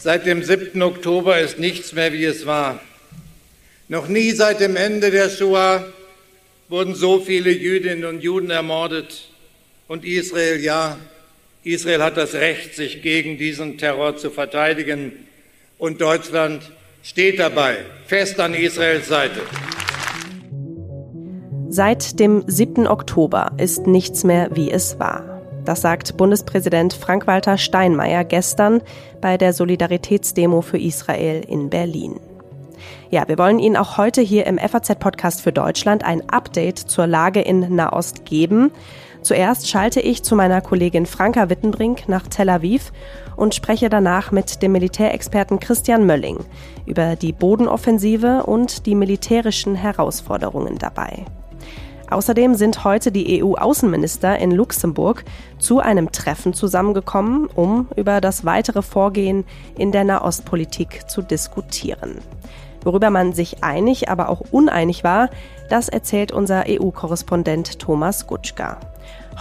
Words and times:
Seit 0.00 0.26
dem 0.26 0.42
7. 0.42 0.80
Oktober 0.80 1.38
ist 1.40 1.58
nichts 1.58 1.92
mehr, 1.92 2.12
wie 2.12 2.24
es 2.24 2.46
war. 2.46 2.80
Noch 3.88 4.08
nie 4.08 4.30
seit 4.30 4.60
dem 4.60 4.76
Ende 4.76 5.10
der 5.10 5.28
Shoah 5.28 5.84
wurden 6.68 6.94
so 6.94 7.20
viele 7.20 7.50
Jüdinnen 7.50 8.04
und 8.04 8.22
Juden 8.22 8.50
ermordet. 8.50 9.28
Und 9.86 10.04
Israel, 10.04 10.60
ja, 10.60 10.98
Israel 11.64 12.02
hat 12.02 12.16
das 12.16 12.34
Recht, 12.34 12.74
sich 12.74 13.02
gegen 13.02 13.38
diesen 13.38 13.78
Terror 13.78 14.16
zu 14.16 14.30
verteidigen. 14.30 15.12
Und 15.78 16.00
Deutschland 16.00 16.62
steht 17.02 17.38
dabei, 17.38 17.78
fest 18.06 18.38
an 18.40 18.54
Israels 18.54 19.08
Seite. 19.08 19.40
Seit 21.70 22.20
dem 22.20 22.44
7. 22.46 22.86
Oktober 22.86 23.52
ist 23.58 23.86
nichts 23.86 24.24
mehr, 24.24 24.50
wie 24.54 24.70
es 24.70 24.98
war. 24.98 25.37
Das 25.68 25.82
sagt 25.82 26.16
Bundespräsident 26.16 26.94
Frank-Walter 26.94 27.58
Steinmeier 27.58 28.24
gestern 28.24 28.80
bei 29.20 29.36
der 29.36 29.52
Solidaritätsdemo 29.52 30.62
für 30.62 30.78
Israel 30.78 31.44
in 31.46 31.68
Berlin. 31.68 32.18
Ja, 33.10 33.28
wir 33.28 33.36
wollen 33.36 33.58
Ihnen 33.58 33.76
auch 33.76 33.98
heute 33.98 34.22
hier 34.22 34.46
im 34.46 34.56
FAZ-Podcast 34.56 35.42
für 35.42 35.52
Deutschland 35.52 36.04
ein 36.04 36.26
Update 36.30 36.78
zur 36.78 37.06
Lage 37.06 37.42
in 37.42 37.76
Nahost 37.76 38.24
geben. 38.24 38.70
Zuerst 39.20 39.68
schalte 39.68 40.00
ich 40.00 40.22
zu 40.22 40.36
meiner 40.36 40.62
Kollegin 40.62 41.04
Franka 41.04 41.50
Wittenbrink 41.50 42.08
nach 42.08 42.26
Tel 42.28 42.48
Aviv 42.48 42.90
und 43.36 43.54
spreche 43.54 43.90
danach 43.90 44.32
mit 44.32 44.62
dem 44.62 44.72
Militärexperten 44.72 45.60
Christian 45.60 46.06
Mölling 46.06 46.38
über 46.86 47.14
die 47.14 47.34
Bodenoffensive 47.34 48.44
und 48.44 48.86
die 48.86 48.94
militärischen 48.94 49.74
Herausforderungen 49.74 50.78
dabei. 50.78 51.26
Außerdem 52.10 52.54
sind 52.54 52.84
heute 52.84 53.12
die 53.12 53.42
EU-Außenminister 53.42 54.38
in 54.38 54.50
Luxemburg 54.50 55.24
zu 55.58 55.80
einem 55.80 56.10
Treffen 56.12 56.54
zusammengekommen, 56.54 57.48
um 57.54 57.88
über 57.96 58.20
das 58.20 58.44
weitere 58.44 58.82
Vorgehen 58.82 59.44
in 59.76 59.92
der 59.92 60.04
Nahostpolitik 60.04 61.08
zu 61.08 61.22
diskutieren. 61.22 62.18
Worüber 62.82 63.10
man 63.10 63.32
sich 63.32 63.62
einig, 63.62 64.08
aber 64.08 64.28
auch 64.28 64.40
uneinig 64.50 65.04
war, 65.04 65.28
das 65.68 65.88
erzählt 65.88 66.32
unser 66.32 66.64
EU-Korrespondent 66.66 67.78
Thomas 67.78 68.26
Gutschka. 68.26 68.78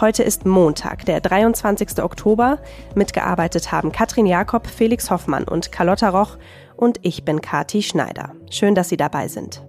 Heute 0.02 0.24
ist 0.24 0.46
Montag, 0.46 1.06
der 1.06 1.22
23. 1.22 2.04
Oktober. 2.04 2.60
Mitgearbeitet 2.94 3.72
haben 3.72 3.92
Katrin 3.92 4.26
Jakob, 4.26 4.68
Felix 4.68 5.10
Hoffmann 5.10 5.46
und 5.46 5.72
Carlotta 5.72 6.10
Roch 6.10 6.38
und 6.76 7.00
ich 7.02 7.26
bin 7.26 7.42
Kati 7.42 7.82
Schneider. 7.82 8.34
Schön, 8.52 8.76
dass 8.76 8.90
Sie 8.90 8.98
dabei 8.98 9.28
sind. 9.28 9.62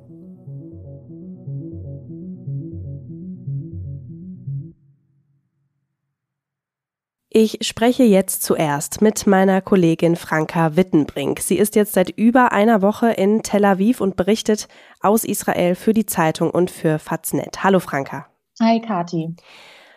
Ich 7.30 7.58
spreche 7.60 8.04
jetzt 8.04 8.42
zuerst 8.42 9.02
mit 9.02 9.26
meiner 9.26 9.60
Kollegin 9.60 10.16
Franka 10.16 10.76
Wittenbrink. 10.76 11.40
Sie 11.40 11.58
ist 11.58 11.76
jetzt 11.76 11.92
seit 11.92 12.08
über 12.08 12.52
einer 12.52 12.80
Woche 12.80 13.10
in 13.10 13.42
Tel 13.42 13.66
Aviv 13.66 14.00
und 14.00 14.16
berichtet 14.16 14.66
aus 15.00 15.24
Israel 15.24 15.74
für 15.74 15.92
die 15.92 16.06
Zeitung 16.06 16.50
und 16.50 16.70
für 16.70 16.98
Faznet. 16.98 17.62
Hallo 17.62 17.80
Franka. 17.80 18.28
Hi 18.62 18.80
Kati. 18.80 19.36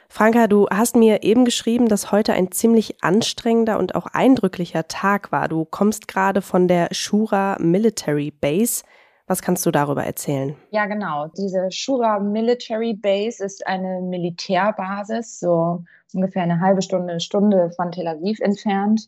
Franka, 0.09 0.47
du 0.47 0.67
hast 0.69 0.97
mir 0.97 1.23
eben 1.23 1.45
geschrieben, 1.45 1.87
dass 1.87 2.11
heute 2.11 2.33
ein 2.33 2.51
ziemlich 2.51 3.01
anstrengender 3.01 3.79
und 3.79 3.95
auch 3.95 4.07
eindrücklicher 4.07 4.89
Tag 4.89 5.31
war. 5.31 5.47
Du 5.47 5.63
kommst 5.63 6.09
gerade 6.09 6.41
von 6.41 6.67
der 6.67 6.89
Shura 6.91 7.55
Military 7.61 8.31
Base. 8.31 8.83
Was 9.31 9.41
kannst 9.41 9.65
du 9.65 9.71
darüber 9.71 10.03
erzählen? 10.03 10.57
Ja, 10.71 10.87
genau. 10.87 11.27
Diese 11.37 11.71
Shura 11.71 12.19
Military 12.19 12.93
Base 12.93 13.41
ist 13.41 13.65
eine 13.65 14.01
Militärbasis, 14.01 15.39
so 15.39 15.85
ungefähr 16.13 16.43
eine 16.43 16.59
halbe 16.59 16.81
Stunde, 16.81 17.17
Stunde 17.21 17.71
von 17.77 17.93
Tel 17.93 18.09
Aviv 18.09 18.41
entfernt, 18.41 19.07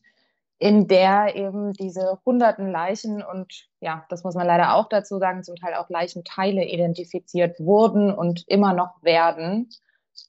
in 0.60 0.88
der 0.88 1.36
eben 1.36 1.74
diese 1.74 2.20
hunderten 2.26 2.72
Leichen 2.72 3.22
und 3.22 3.68
ja, 3.82 4.06
das 4.08 4.24
muss 4.24 4.36
man 4.36 4.48
leider 4.48 4.76
auch 4.76 4.88
dazu 4.88 5.20
sagen, 5.20 5.44
zum 5.44 5.58
Teil 5.58 5.74
auch 5.74 5.90
Leichenteile 5.90 6.64
identifiziert 6.64 7.60
wurden 7.60 8.10
und 8.14 8.48
immer 8.48 8.72
noch 8.72 9.04
werden, 9.04 9.68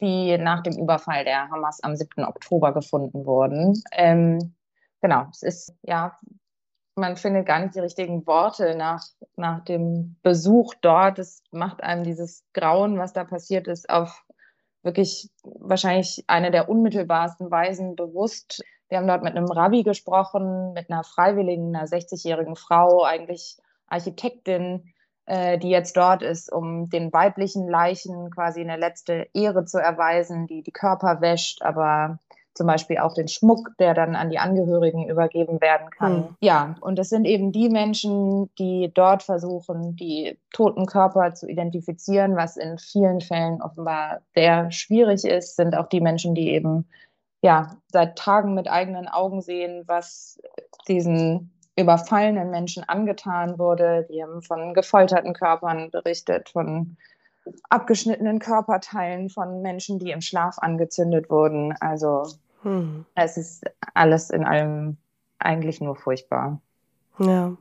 die 0.00 0.37
nach 0.38 0.65
dem 0.65 0.76
Überfall 0.76 1.22
der 1.22 1.50
Hamas 1.50 1.78
am 1.84 1.94
7. 1.94 2.25
Oktober 2.25 2.75
gefunden 2.75 3.25
wurden. 3.26 3.81
Ähm, 3.93 4.56
genau, 5.00 5.26
es 5.31 5.44
ist 5.44 5.72
ja 5.82 6.19
man 6.97 7.16
findet 7.16 7.47
gar 7.47 7.60
nicht 7.60 7.75
die 7.75 7.81
richtigen 7.81 8.27
Worte 8.27 8.77
nach, 8.77 9.03
nach 9.37 9.65
dem 9.65 10.16
Besuch 10.22 10.75
dort. 10.81 11.19
Es 11.19 11.43
macht 11.50 11.82
einem 11.82 12.05
dieses 12.05 12.44
Grauen, 12.53 12.99
was 12.99 13.12
da 13.12 13.25
passiert 13.25 13.66
ist, 13.66 13.91
auf 13.91 14.25
wirklich 14.82 15.31
wahrscheinlich 15.43 16.25
eine 16.27 16.50
der 16.50 16.69
unmittelbarsten 16.69 17.50
Weisen 17.50 17.97
bewusst. 17.97 18.62
Wir 18.88 18.99
haben 18.99 19.09
dort 19.09 19.22
mit 19.22 19.34
einem 19.34 19.50
Rabbi 19.50 19.82
gesprochen, 19.82 20.72
mit 20.75 20.91
einer 20.91 21.03
Freiwilligen, 21.03 21.75
einer 21.75 21.87
60-jährigen 21.87 22.55
Frau, 22.55 23.03
eigentlich 23.03 23.56
Architektin, 23.87 24.93
äh, 25.26 25.59
die 25.59 25.71
jetzt 25.71 25.97
dort 25.97 26.22
ist, 26.22 26.53
um 26.53 26.91
den 26.91 27.12
weiblichen 27.12 27.66
Leichen 27.66 28.31
quasi 28.31 28.61
eine 28.61 28.76
letzte 28.76 29.26
Ehre 29.32 29.65
zu 29.65 29.78
erweisen, 29.78 30.47
die 30.47 30.62
die 30.62 30.72
Körper 30.72 31.21
wäscht, 31.21 31.62
aber 31.62 32.19
zum 32.54 32.66
Beispiel 32.66 32.98
auch 32.98 33.15
den 33.15 33.28
Schmuck, 33.28 33.72
der 33.78 33.94
dann 33.94 34.15
an 34.15 34.31
die 34.31 34.38
Angehörigen 34.38 35.09
übergeben 35.09 35.60
werden 35.60 35.91
kann. 35.91 36.16
Mhm. 36.16 36.37
Ja, 36.41 36.76
und 36.81 36.98
das 36.98 37.09
sind 37.09 37.25
eben 37.25 37.53
die 37.53 37.69
Menschen, 37.69 38.50
die 38.59 38.92
dort 38.94 39.22
versuchen, 39.22 39.97
die 39.97 40.38
toten 40.53 40.87
Körper 40.87 41.34
zu 41.34 41.48
identifizieren, 41.48 42.37
was 42.37 42.56
in 42.56 42.78
vielen 42.78 43.20
Fällen 43.20 43.60
offenbar 43.60 44.20
sehr 44.34 44.70
schwierig 44.70 45.25
ist, 45.25 45.56
sind 45.56 45.76
auch 45.76 45.88
die 45.88 46.00
Menschen, 46.00 46.34
die 46.34 46.50
eben 46.50 46.87
ja 47.43 47.76
seit 47.93 48.16
Tagen 48.16 48.54
mit 48.54 48.69
eigenen 48.69 49.09
Augen 49.09 49.43
sehen, 49.43 49.82
was 49.87 50.41
diesen 50.87 51.50
überfallenen 51.76 52.50
Menschen 52.50 52.84
angetan 52.88 53.59
wurde. 53.59 54.06
Die 54.09 54.22
haben 54.22 54.43
von 54.43 54.75
gefolterten 54.75 55.34
Körpern 55.34 55.91
berichtet, 55.91 56.50
von 56.50 56.97
abgeschnittenen 57.69 58.38
Körperteilen 58.38 59.28
von 59.28 59.60
Menschen, 59.60 59.98
die 59.98 60.10
im 60.10 60.20
Schlaf 60.20 60.59
angezündet 60.59 61.28
wurden. 61.31 61.75
Also 61.81 62.25
hm. 62.64 63.04
Es 63.14 63.36
ist 63.36 63.64
alles 63.94 64.30
in 64.30 64.44
allem 64.44 64.97
eigentlich 65.38 65.80
nur 65.80 65.94
furchtbar. 65.94 66.60
Ja. 67.19 67.56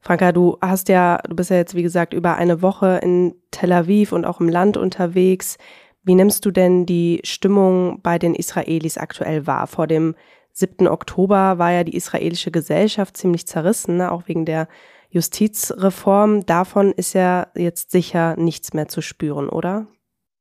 Franka, 0.00 0.32
du 0.32 0.58
hast 0.60 0.88
ja, 0.90 1.18
du 1.26 1.34
bist 1.34 1.50
ja 1.50 1.56
jetzt, 1.56 1.74
wie 1.74 1.82
gesagt, 1.82 2.12
über 2.12 2.36
eine 2.36 2.60
Woche 2.60 3.00
in 3.02 3.34
Tel 3.50 3.72
Aviv 3.72 4.12
und 4.12 4.26
auch 4.26 4.38
im 4.38 4.50
Land 4.50 4.76
unterwegs. 4.76 5.56
Wie 6.02 6.14
nimmst 6.14 6.44
du 6.44 6.50
denn 6.50 6.84
die 6.84 7.20
Stimmung 7.24 8.02
bei 8.02 8.18
den 8.18 8.34
Israelis 8.34 8.98
aktuell 8.98 9.46
wahr? 9.46 9.66
Vor 9.66 9.86
dem 9.86 10.14
7. 10.52 10.86
Oktober 10.86 11.58
war 11.58 11.72
ja 11.72 11.84
die 11.84 11.96
israelische 11.96 12.50
Gesellschaft 12.50 13.16
ziemlich 13.16 13.46
zerrissen, 13.46 13.96
ne? 13.96 14.12
auch 14.12 14.28
wegen 14.28 14.44
der 14.44 14.68
Justizreform. 15.08 16.44
Davon 16.44 16.92
ist 16.92 17.14
ja 17.14 17.46
jetzt 17.54 17.90
sicher 17.90 18.36
nichts 18.36 18.74
mehr 18.74 18.88
zu 18.88 19.00
spüren, 19.00 19.48
oder? 19.48 19.86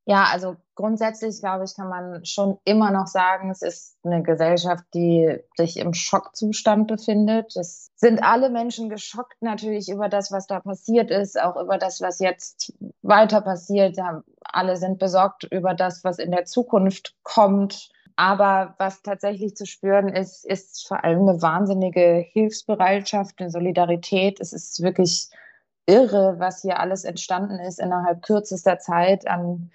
Ja, 0.05 0.25
also 0.25 0.57
grundsätzlich, 0.75 1.39
glaube 1.39 1.65
ich, 1.65 1.75
kann 1.75 1.89
man 1.89 2.25
schon 2.25 2.57
immer 2.63 2.91
noch 2.91 3.07
sagen, 3.07 3.49
es 3.51 3.61
ist 3.61 3.97
eine 4.03 4.23
Gesellschaft, 4.23 4.83
die 4.93 5.37
sich 5.55 5.77
im 5.77 5.93
Schockzustand 5.93 6.87
befindet. 6.87 7.55
Es 7.55 7.91
sind 7.95 8.23
alle 8.23 8.49
Menschen 8.49 8.89
geschockt 8.89 9.41
natürlich 9.41 9.89
über 9.89 10.09
das, 10.09 10.31
was 10.31 10.47
da 10.47 10.59
passiert 10.59 11.11
ist, 11.11 11.39
auch 11.39 11.61
über 11.61 11.77
das, 11.77 12.01
was 12.01 12.19
jetzt 12.19 12.73
weiter 13.01 13.41
passiert. 13.41 13.97
Alle 14.43 14.77
sind 14.77 14.99
besorgt 14.99 15.43
über 15.45 15.73
das, 15.73 16.03
was 16.03 16.19
in 16.19 16.31
der 16.31 16.45
Zukunft 16.45 17.15
kommt. 17.23 17.89
Aber 18.15 18.75
was 18.77 19.01
tatsächlich 19.01 19.55
zu 19.55 19.65
spüren 19.65 20.07
ist, 20.07 20.45
ist 20.45 20.87
vor 20.87 21.03
allem 21.03 21.27
eine 21.27 21.41
wahnsinnige 21.41 22.23
Hilfsbereitschaft, 22.31 23.39
eine 23.39 23.49
Solidarität. 23.49 24.39
Es 24.39 24.53
ist 24.53 24.83
wirklich 24.83 25.29
irre, 25.85 26.35
was 26.37 26.61
hier 26.61 26.79
alles 26.79 27.03
entstanden 27.03 27.59
ist 27.59 27.79
innerhalb 27.79 28.21
kürzester 28.21 28.79
Zeit 28.79 29.27
an 29.27 29.71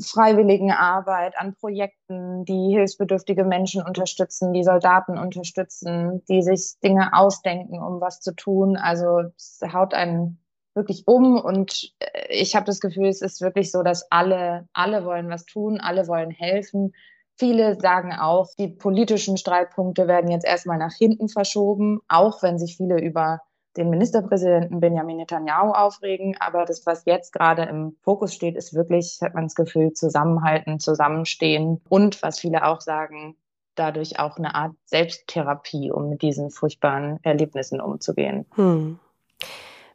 freiwilligen 0.00 0.70
Arbeit, 0.70 1.36
an 1.36 1.54
Projekten, 1.54 2.44
die 2.44 2.70
hilfsbedürftige 2.70 3.44
Menschen 3.44 3.82
unterstützen, 3.82 4.52
die 4.52 4.64
Soldaten 4.64 5.18
unterstützen, 5.18 6.24
die 6.28 6.42
sich 6.42 6.74
Dinge 6.82 7.12
ausdenken, 7.12 7.82
um 7.82 8.00
was 8.00 8.20
zu 8.20 8.34
tun. 8.34 8.76
Also 8.76 9.20
es 9.36 9.60
haut 9.72 9.94
einen 9.94 10.42
wirklich 10.74 11.04
um 11.06 11.38
und 11.38 11.92
äh, 11.98 12.26
ich 12.30 12.56
habe 12.56 12.66
das 12.66 12.80
Gefühl, 12.80 13.06
es 13.06 13.20
ist 13.20 13.40
wirklich 13.40 13.70
so, 13.70 13.82
dass 13.82 14.10
alle, 14.10 14.68
alle 14.72 15.04
wollen 15.04 15.28
was 15.28 15.44
tun, 15.44 15.80
alle 15.80 16.08
wollen 16.08 16.30
helfen. 16.30 16.92
Viele 17.36 17.78
sagen 17.80 18.12
auch, 18.12 18.48
die 18.58 18.68
politischen 18.68 19.36
Streitpunkte 19.36 20.06
werden 20.06 20.30
jetzt 20.30 20.46
erstmal 20.46 20.78
nach 20.78 20.94
hinten 20.94 21.28
verschoben, 21.28 22.00
auch 22.08 22.42
wenn 22.42 22.58
sich 22.58 22.76
viele 22.76 23.00
über 23.00 23.40
den 23.76 23.90
Ministerpräsidenten 23.90 24.80
Benjamin 24.80 25.18
Netanyahu 25.18 25.72
aufregen. 25.72 26.36
Aber 26.40 26.64
das, 26.64 26.84
was 26.86 27.04
jetzt 27.04 27.32
gerade 27.32 27.62
im 27.62 27.96
Fokus 28.02 28.34
steht, 28.34 28.56
ist 28.56 28.74
wirklich, 28.74 29.18
hat 29.22 29.34
man 29.34 29.44
das 29.44 29.54
Gefühl, 29.54 29.92
zusammenhalten, 29.92 30.78
zusammenstehen 30.78 31.80
und 31.88 32.22
was 32.22 32.40
viele 32.40 32.66
auch 32.66 32.80
sagen, 32.80 33.36
dadurch 33.74 34.18
auch 34.18 34.36
eine 34.36 34.54
Art 34.54 34.72
Selbsttherapie, 34.84 35.90
um 35.90 36.10
mit 36.10 36.22
diesen 36.22 36.50
furchtbaren 36.50 37.18
Erlebnissen 37.22 37.80
umzugehen. 37.80 38.44
Hm. 38.54 38.98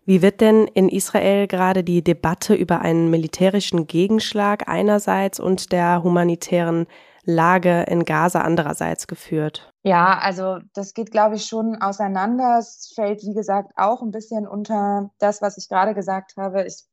Wie 0.06 0.22
wird 0.22 0.40
denn 0.40 0.68
in 0.74 0.88
Israel 0.88 1.48
gerade 1.48 1.84
die 1.84 2.02
Debatte 2.02 2.56
über 2.56 2.82
einen 2.82 3.10
militärischen 3.10 3.88
Gegenschlag 3.88 4.70
einerseits 4.70 5.40
und 5.40 5.74
der 5.74 6.02
humanitären 6.02 6.88
Lage 7.28 7.84
in 7.84 8.06
Gaza 8.06 8.42
andererseits 8.42 9.06
geführt? 9.06 9.72
Ja, 9.84 10.18
also 10.18 10.60
das 10.74 10.94
geht, 10.94 11.12
glaube 11.12 11.36
ich, 11.36 11.46
schon 11.46 11.76
auseinander. 11.82 12.58
Es 12.60 12.92
fällt, 12.96 13.24
wie 13.24 13.34
gesagt, 13.34 13.74
auch 13.76 14.02
ein 14.02 14.12
bisschen 14.12 14.48
unter 14.48 15.12
das, 15.20 15.42
was 15.42 15.58
ich 15.58 15.70
gerade 15.70 15.94
gesagt 15.94 16.38
habe. 16.38 16.66
Ich, 16.66 16.86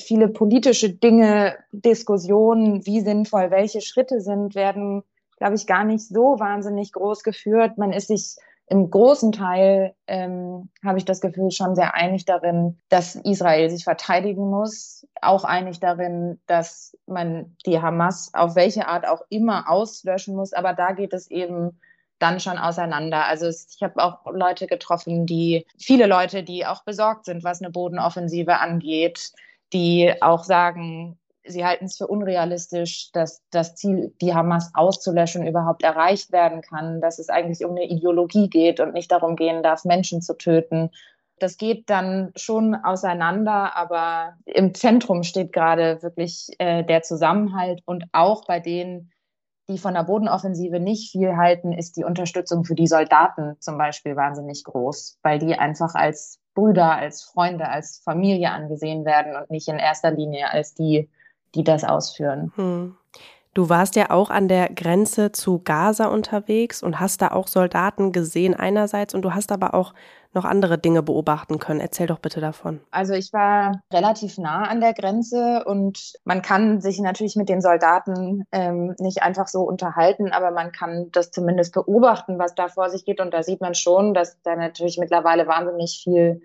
viele 0.00 0.28
politische 0.28 0.92
Dinge, 0.92 1.56
Diskussionen, 1.72 2.86
wie 2.86 3.00
sinnvoll 3.00 3.50
welche 3.50 3.80
Schritte 3.80 4.20
sind, 4.20 4.54
werden, 4.54 5.02
glaube 5.38 5.54
ich, 5.54 5.66
gar 5.66 5.84
nicht 5.84 6.06
so 6.06 6.38
wahnsinnig 6.38 6.92
groß 6.92 7.22
geführt. 7.22 7.78
Man 7.78 7.92
ist 7.92 8.08
sich 8.08 8.36
im 8.70 8.90
großen 8.90 9.32
Teil 9.32 9.94
ähm, 10.06 10.68
habe 10.84 10.98
ich 10.98 11.04
das 11.04 11.20
Gefühl 11.20 11.50
schon 11.50 11.74
sehr 11.74 11.94
einig 11.94 12.24
darin, 12.24 12.78
dass 12.88 13.14
Israel 13.14 13.70
sich 13.70 13.84
verteidigen 13.84 14.50
muss, 14.50 15.06
auch 15.22 15.44
einig 15.44 15.80
darin, 15.80 16.38
dass 16.46 16.96
man 17.06 17.56
die 17.64 17.80
Hamas 17.80 18.30
auf 18.34 18.56
welche 18.56 18.86
Art 18.86 19.06
auch 19.06 19.22
immer 19.30 19.70
auslöschen 19.70 20.36
muss. 20.36 20.52
Aber 20.52 20.74
da 20.74 20.92
geht 20.92 21.12
es 21.14 21.30
eben 21.30 21.80
dann 22.18 22.40
schon 22.40 22.58
auseinander. 22.58 23.24
Also 23.24 23.46
es, 23.46 23.74
ich 23.74 23.82
habe 23.82 24.02
auch 24.02 24.26
Leute 24.32 24.66
getroffen, 24.66 25.24
die 25.24 25.66
viele 25.78 26.06
Leute, 26.06 26.42
die 26.42 26.66
auch 26.66 26.84
besorgt 26.84 27.24
sind, 27.24 27.44
was 27.44 27.62
eine 27.62 27.70
Bodenoffensive 27.70 28.58
angeht, 28.58 29.32
die 29.72 30.12
auch 30.20 30.44
sagen, 30.44 31.17
sie 31.48 31.64
halten 31.64 31.86
es 31.86 31.96
für 31.96 32.06
unrealistisch, 32.06 33.10
dass 33.12 33.42
das 33.50 33.74
Ziel, 33.74 34.14
die 34.20 34.34
Hamas 34.34 34.70
auszulöschen, 34.74 35.46
überhaupt 35.46 35.82
erreicht 35.82 36.32
werden 36.32 36.62
kann, 36.62 37.00
dass 37.00 37.18
es 37.18 37.28
eigentlich 37.28 37.64
um 37.64 37.72
eine 37.72 37.86
Ideologie 37.86 38.48
geht 38.48 38.80
und 38.80 38.94
nicht 38.94 39.10
darum 39.10 39.36
gehen 39.36 39.62
darf, 39.62 39.84
Menschen 39.84 40.22
zu 40.22 40.36
töten. 40.36 40.90
Das 41.38 41.56
geht 41.56 41.88
dann 41.88 42.32
schon 42.36 42.74
auseinander, 42.74 43.76
aber 43.76 44.34
im 44.44 44.74
Zentrum 44.74 45.22
steht 45.22 45.52
gerade 45.52 46.02
wirklich 46.02 46.48
äh, 46.58 46.84
der 46.84 47.02
Zusammenhalt 47.02 47.80
und 47.84 48.04
auch 48.12 48.44
bei 48.44 48.60
denen, 48.60 49.12
die 49.68 49.78
von 49.78 49.94
der 49.94 50.04
Bodenoffensive 50.04 50.80
nicht 50.80 51.12
viel 51.12 51.36
halten, 51.36 51.72
ist 51.72 51.96
die 51.96 52.04
Unterstützung 52.04 52.64
für 52.64 52.74
die 52.74 52.86
Soldaten 52.86 53.56
zum 53.60 53.76
Beispiel 53.78 54.16
wahnsinnig 54.16 54.64
groß, 54.64 55.18
weil 55.22 55.38
die 55.38 55.54
einfach 55.54 55.94
als 55.94 56.40
Brüder, 56.54 56.96
als 56.96 57.22
Freunde, 57.22 57.68
als 57.68 57.98
Familie 57.98 58.50
angesehen 58.50 59.04
werden 59.04 59.36
und 59.36 59.50
nicht 59.50 59.68
in 59.68 59.78
erster 59.78 60.10
Linie 60.10 60.50
als 60.50 60.74
die, 60.74 61.08
die 61.58 61.64
das 61.64 61.84
ausführen. 61.84 62.52
Hm. 62.56 62.96
Du 63.54 63.68
warst 63.68 63.96
ja 63.96 64.10
auch 64.10 64.30
an 64.30 64.46
der 64.46 64.68
Grenze 64.68 65.32
zu 65.32 65.58
Gaza 65.58 66.06
unterwegs 66.06 66.80
und 66.82 67.00
hast 67.00 67.22
da 67.22 67.32
auch 67.32 67.48
Soldaten 67.48 68.12
gesehen 68.12 68.54
einerseits 68.54 69.14
und 69.14 69.22
du 69.22 69.34
hast 69.34 69.50
aber 69.50 69.74
auch 69.74 69.94
noch 70.32 70.44
andere 70.44 70.78
Dinge 70.78 71.02
beobachten 71.02 71.58
können. 71.58 71.80
Erzähl 71.80 72.06
doch 72.06 72.20
bitte 72.20 72.40
davon. 72.40 72.80
Also 72.92 73.14
ich 73.14 73.32
war 73.32 73.82
relativ 73.92 74.38
nah 74.38 74.62
an 74.68 74.80
der 74.80 74.94
Grenze 74.94 75.64
und 75.64 76.12
man 76.24 76.42
kann 76.42 76.80
sich 76.80 77.00
natürlich 77.00 77.34
mit 77.34 77.48
den 77.48 77.60
Soldaten 77.60 78.44
ähm, 78.52 78.94
nicht 79.00 79.22
einfach 79.22 79.48
so 79.48 79.62
unterhalten, 79.62 80.30
aber 80.30 80.52
man 80.52 80.70
kann 80.70 81.08
das 81.10 81.32
zumindest 81.32 81.74
beobachten, 81.74 82.38
was 82.38 82.54
da 82.54 82.68
vor 82.68 82.90
sich 82.90 83.04
geht. 83.04 83.20
Und 83.20 83.34
da 83.34 83.42
sieht 83.42 83.60
man 83.60 83.74
schon, 83.74 84.14
dass 84.14 84.40
da 84.42 84.54
natürlich 84.54 84.98
mittlerweile 84.98 85.48
wahnsinnig 85.48 86.00
viel 86.04 86.42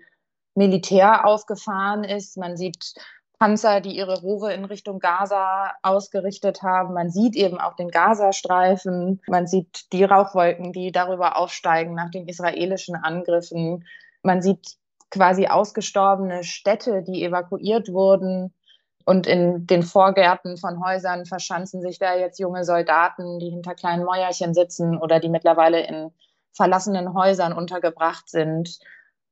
Militär 0.56 1.26
aufgefahren 1.26 2.04
ist. 2.04 2.36
Man 2.36 2.56
sieht 2.56 2.94
Panzer, 3.38 3.80
die 3.80 3.96
ihre 3.96 4.20
Rohre 4.20 4.54
in 4.54 4.64
Richtung 4.64 5.00
Gaza 5.00 5.72
ausgerichtet 5.82 6.62
haben. 6.62 6.94
Man 6.94 7.10
sieht 7.10 7.34
eben 7.34 7.60
auch 7.60 7.74
den 7.74 7.90
Gazastreifen. 7.90 9.20
Man 9.26 9.46
sieht 9.46 9.92
die 9.92 10.04
Rauchwolken, 10.04 10.72
die 10.72 10.92
darüber 10.92 11.36
aufsteigen 11.36 11.94
nach 11.94 12.10
den 12.10 12.28
israelischen 12.28 12.96
Angriffen. 12.96 13.84
Man 14.22 14.40
sieht 14.40 14.76
quasi 15.10 15.46
ausgestorbene 15.46 16.44
Städte, 16.44 17.02
die 17.02 17.24
evakuiert 17.24 17.92
wurden. 17.92 18.54
Und 19.04 19.26
in 19.26 19.66
den 19.66 19.82
Vorgärten 19.82 20.56
von 20.56 20.82
Häusern 20.82 21.26
verschanzen 21.26 21.82
sich 21.82 21.98
da 21.98 22.14
jetzt 22.14 22.38
junge 22.38 22.64
Soldaten, 22.64 23.38
die 23.38 23.50
hinter 23.50 23.74
kleinen 23.74 24.04
Mäuerchen 24.04 24.54
sitzen 24.54 24.96
oder 24.96 25.20
die 25.20 25.28
mittlerweile 25.28 25.86
in 25.86 26.10
verlassenen 26.52 27.14
Häusern 27.14 27.52
untergebracht 27.52 28.30
sind 28.30 28.78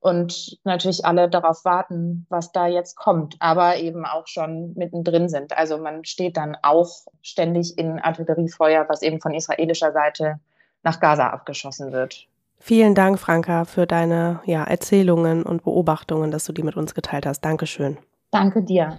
und 0.02 0.58
natürlich 0.64 1.04
alle 1.04 1.30
darauf 1.30 1.64
warten, 1.64 2.26
was 2.28 2.50
da 2.50 2.66
jetzt 2.66 2.96
kommt, 2.96 3.36
aber 3.38 3.76
eben 3.76 4.04
auch 4.04 4.26
schon 4.26 4.74
mittendrin 4.74 5.28
sind. 5.28 5.56
Also 5.56 5.78
man 5.78 6.04
steht 6.04 6.36
dann 6.36 6.56
auch 6.62 6.90
ständig 7.22 7.78
in 7.78 8.00
Artilleriefeuer, 8.00 8.86
was 8.88 9.02
eben 9.02 9.20
von 9.20 9.32
israelischer 9.32 9.92
Seite 9.92 10.40
nach 10.82 10.98
Gaza 10.98 11.28
abgeschossen 11.28 11.92
wird. 11.92 12.26
Vielen 12.58 12.96
Dank, 12.96 13.20
Franka, 13.20 13.64
für 13.64 13.86
deine 13.86 14.40
ja, 14.44 14.64
Erzählungen 14.64 15.44
und 15.44 15.62
Beobachtungen, 15.62 16.32
dass 16.32 16.44
du 16.44 16.52
die 16.52 16.62
mit 16.64 16.76
uns 16.76 16.94
geteilt 16.94 17.24
hast. 17.24 17.40
Dankeschön. 17.44 17.98
Danke 18.32 18.62
dir. 18.62 18.98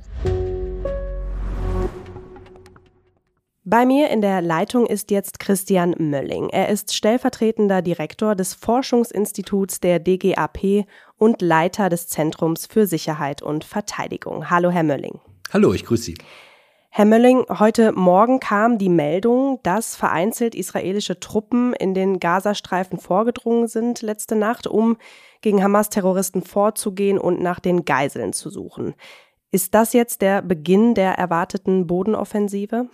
Bei 3.65 3.85
mir 3.85 4.09
in 4.09 4.19
der 4.19 4.41
Leitung 4.41 4.85
ist 4.85 5.09
jetzt 5.09 5.39
Christian 5.39 5.95
Mölling. 5.97 6.49
Er 6.49 6.67
ist 6.67 6.93
stellvertretender 6.93 7.81
Direktor 7.81 8.35
des 8.35 8.53
Forschungsinstituts 8.53 9.79
der 9.79 9.99
DGAP 9.99 10.85
und 11.15 11.41
Leiter 11.41 11.87
des 11.87 12.09
Zentrums 12.09 12.65
für 12.65 12.87
Sicherheit 12.87 13.41
und 13.41 13.63
Verteidigung. 13.63 14.49
Hallo, 14.49 14.69
Herr 14.69 14.83
Mölling. 14.83 15.21
Hallo, 15.53 15.73
ich 15.73 15.85
grüße 15.85 16.03
Sie. 16.03 16.15
Herr 16.89 17.05
Mölling, 17.05 17.45
heute 17.57 17.93
Morgen 17.93 18.41
kam 18.41 18.77
die 18.77 18.89
Meldung, 18.89 19.59
dass 19.63 19.95
vereinzelt 19.95 20.55
israelische 20.55 21.21
Truppen 21.21 21.71
in 21.73 21.93
den 21.93 22.19
Gazastreifen 22.19 22.99
vorgedrungen 22.99 23.69
sind 23.69 24.01
letzte 24.01 24.35
Nacht, 24.35 24.67
um 24.67 24.97
gegen 25.41 25.63
Hamas-Terroristen 25.63 26.43
vorzugehen 26.43 27.17
und 27.17 27.41
nach 27.41 27.61
den 27.61 27.85
Geiseln 27.85 28.33
zu 28.33 28.49
suchen. 28.49 28.93
Ist 29.53 29.75
das 29.75 29.93
jetzt 29.93 30.23
der 30.23 30.41
Beginn 30.41 30.95
der 30.95 31.11
erwarteten 31.11 31.85
Bodenoffensive? 31.85 32.87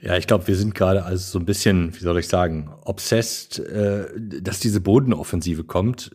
Ja, 0.00 0.16
ich 0.16 0.28
glaube, 0.28 0.46
wir 0.46 0.54
sind 0.54 0.76
gerade 0.76 1.04
also 1.04 1.32
so 1.32 1.38
ein 1.40 1.44
bisschen, 1.44 1.92
wie 1.92 1.98
soll 1.98 2.20
ich 2.20 2.28
sagen, 2.28 2.70
obsessed, 2.84 3.58
äh, 3.58 4.06
dass 4.40 4.60
diese 4.60 4.80
Bodenoffensive 4.80 5.64
kommt. 5.64 6.12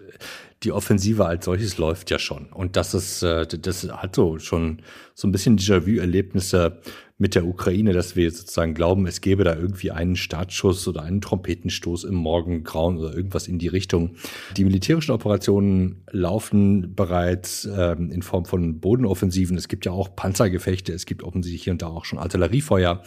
Die 0.63 0.71
Offensive 0.71 1.25
als 1.25 1.44
solches 1.44 1.77
läuft 1.80 2.09
ja 2.12 2.18
schon. 2.18 2.45
Und 2.53 2.77
das 2.77 2.94
ist, 2.94 3.24
äh, 3.24 3.45
das 3.45 3.83
hat 3.83 4.15
so 4.15 4.39
schon 4.39 4.81
so 5.15 5.27
ein 5.27 5.33
bisschen 5.33 5.57
Déjà-vu-Erlebnisse 5.57 6.80
mit 7.23 7.35
der 7.35 7.45
Ukraine, 7.45 7.93
dass 7.93 8.17
wir 8.17 8.29
sozusagen 8.29 8.73
glauben, 8.73 9.07
es 9.07 9.21
gäbe 9.21 9.45
da 9.45 9.55
irgendwie 9.55 9.91
einen 9.91 10.17
Startschuss 10.17 10.85
oder 10.89 11.03
einen 11.03 11.21
Trompetenstoß 11.21 12.03
im 12.03 12.15
Morgengrauen 12.15 12.97
oder 12.97 13.15
irgendwas 13.15 13.47
in 13.47 13.59
die 13.59 13.69
Richtung. 13.69 14.15
Die 14.57 14.65
militärischen 14.65 15.13
Operationen 15.13 16.03
laufen 16.11 16.93
bereits 16.95 17.63
ähm, 17.63 18.11
in 18.11 18.23
Form 18.23 18.43
von 18.43 18.81
Bodenoffensiven. 18.81 19.55
Es 19.55 19.69
gibt 19.69 19.85
ja 19.85 19.93
auch 19.93 20.13
Panzergefechte, 20.17 20.91
es 20.91 21.05
gibt 21.05 21.23
offensichtlich 21.23 21.63
hier 21.63 21.71
und 21.71 21.81
da 21.81 21.87
auch 21.87 22.03
schon 22.03 22.19
Artilleriefeuer. 22.19 23.01